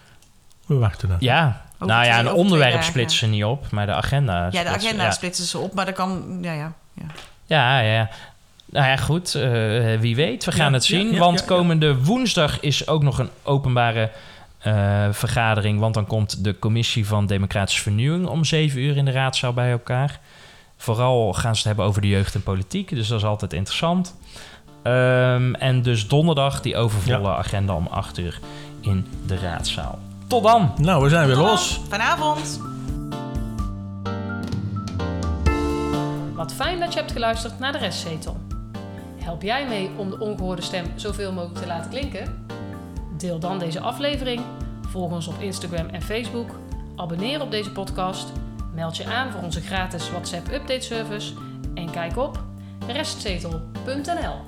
[0.67, 1.17] We wachten dan.
[1.21, 4.49] Ja, Over nou ja, een onderwerp splitsen ze niet op, maar de agenda.
[4.51, 5.11] Ja, de agenda ja.
[5.11, 6.39] splitsen ze op, maar dat kan...
[6.43, 6.73] Ja, ja.
[6.95, 7.07] ja.
[7.47, 8.11] Ja, ja, ja.
[8.65, 9.35] Nou ja, goed.
[9.35, 11.07] eh, wie weet, we gaan Ja, het zien.
[11.07, 11.51] ja, ja, want ja, ja.
[11.51, 14.11] komende woensdag is ook nog een openbare
[14.59, 15.81] eh, vergadering.
[15.81, 19.71] Want dan komt de commissie van Democratische Vernieuwing om zeven uur in de raadzaal bij
[19.71, 20.21] elkaar.
[20.77, 22.89] Vooral gaan ze het hebben over de jeugd en politiek.
[22.89, 24.17] Dus dat is altijd interessant.
[24.83, 28.39] Ehm, en dus donderdag die overvolle agenda om acht uur
[28.81, 29.99] in de raadzaal.
[30.27, 30.73] Tot dan!
[30.77, 31.81] Nou, we zijn weer los.
[31.89, 32.61] Vanavond.
[36.35, 38.41] Wat fijn dat je hebt geluisterd naar de restzetel.
[39.19, 42.47] Help jij mee om de ongehoorde stem zoveel mogelijk te laten klinken?
[43.19, 44.41] Deel dan deze aflevering,
[44.89, 46.51] volg ons op Instagram en Facebook,
[46.97, 48.33] abonneer op deze podcast,
[48.75, 51.33] meld je aan voor onze gratis WhatsApp update service
[51.75, 52.43] en kijk op
[52.87, 54.48] restzetel.nl.